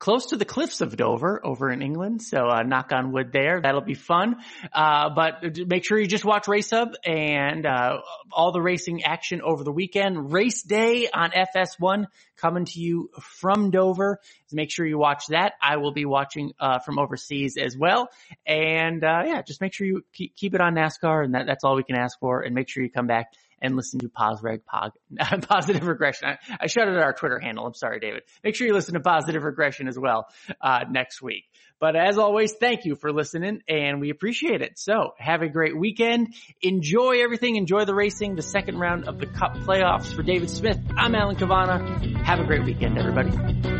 [0.00, 2.22] close to the cliffs of Dover over in England.
[2.22, 3.60] So uh, knock on wood there.
[3.60, 4.36] That'll be fun.
[4.72, 7.98] Uh, but make sure you just watch Race Hub and uh,
[8.32, 10.32] all the racing action over the weekend.
[10.32, 12.06] Race day on FS1
[12.38, 14.20] coming to you from Dover.
[14.50, 15.52] Make sure you watch that.
[15.62, 18.08] I will be watching uh, from overseas as well.
[18.46, 21.62] And uh, yeah, just make sure you keep, keep it on NASCAR, and that, that's
[21.62, 22.40] all we can ask for.
[22.40, 24.92] And make sure you come back and listen to PosReg Pog,
[25.48, 26.28] Positive Regression.
[26.28, 27.66] I, I shouted at our Twitter handle.
[27.66, 28.22] I'm sorry, David.
[28.42, 30.26] Make sure you listen to Positive Regression as well
[30.60, 31.44] uh, next week.
[31.80, 34.78] But as always, thank you for listening and we appreciate it.
[34.78, 36.34] So have a great weekend.
[36.60, 37.56] Enjoy everything.
[37.56, 40.78] Enjoy the racing, the second round of the cup playoffs for David Smith.
[40.96, 42.22] I'm Alan Cavanna.
[42.22, 43.79] Have a great weekend, everybody.